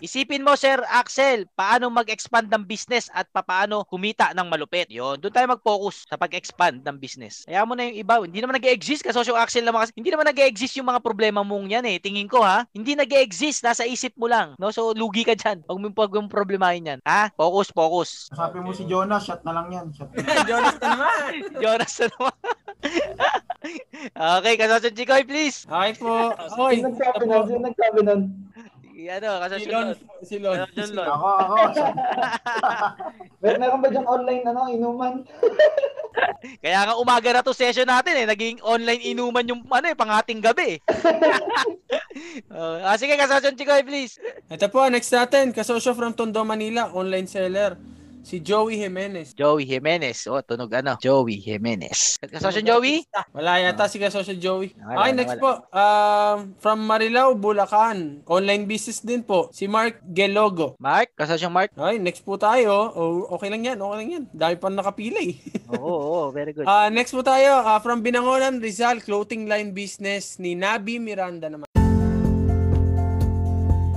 [0.00, 4.86] isipin mo Sir Axel, paano mag-expand ng business at paano kumita ng malupit.
[4.88, 7.44] Yon, doon tayo mag-focus sa pag-expand ng business.
[7.46, 10.80] Kaya mo na yung iba, hindi naman nag-exist kasosyong Axel naman kasi, hindi naman nag-exist
[10.80, 12.00] yung mga problema mong yan eh.
[12.00, 14.56] Tingin ko ha, hindi nag-exist, nasa isip mo lang.
[14.56, 14.72] No?
[14.72, 15.62] So, lugi ka dyan.
[15.68, 17.00] Huwag mo pag mong problemahin yan.
[17.04, 17.30] Ha?
[17.36, 18.10] Focus, focus.
[18.32, 19.86] Sabi mo si Jonas, shot na lang yan.
[19.92, 20.10] Shot.
[20.50, 21.32] Jonas na naman.
[21.62, 22.36] Jonas na naman.
[24.40, 25.68] okay, kasosyong Chikoy, please.
[25.68, 26.32] Hi po.
[26.56, 27.46] Oy, nagsabi nun?
[27.60, 28.22] Nagsabi nun?
[29.08, 29.88] Ano, si kasosyong Lon.
[30.20, 30.56] Si Lon.
[30.66, 31.08] Kasosyong Lon.
[31.08, 31.56] Ako, ako.
[33.42, 35.24] Mer meron ba dyan online ano, inuman?
[36.64, 38.26] Kaya nga umaga na to session natin eh.
[38.28, 40.78] Naging online inuman yung ano eh, panghating gabi eh.
[42.52, 44.20] uh, ah, sige, kasasyon Chikoy, please.
[44.52, 47.78] Ito po, next natin, kasosyo from Tondo, Manila, online seller.
[48.20, 49.32] Si Joey Jimenez.
[49.32, 50.28] Joey Jimenez.
[50.28, 51.00] Oh, tunog ano?
[51.00, 52.20] Joey Jimenez.
[52.20, 53.02] Kasasyon Joey?
[53.32, 54.76] Wala yata si kasosyo Joey.
[54.76, 55.42] Wala, Okay, next wala.
[55.42, 55.50] po.
[55.72, 58.20] Um, from Marilao, Bulacan.
[58.28, 59.48] Online business din po.
[59.50, 60.76] Si Mark Gelogo.
[60.76, 61.16] Mark?
[61.16, 61.72] Kasasyon Mark?
[61.72, 62.92] Okay, next po tayo.
[62.92, 64.24] Oh, okay lang yan, okay lang yan.
[64.30, 65.40] Dami pa nakapila eh.
[65.74, 66.68] Oo, oo, very good.
[66.68, 71.79] Ah, next po tayo, ah, from Binangonan, Rizal, clothing line business ni Nabi Miranda naman.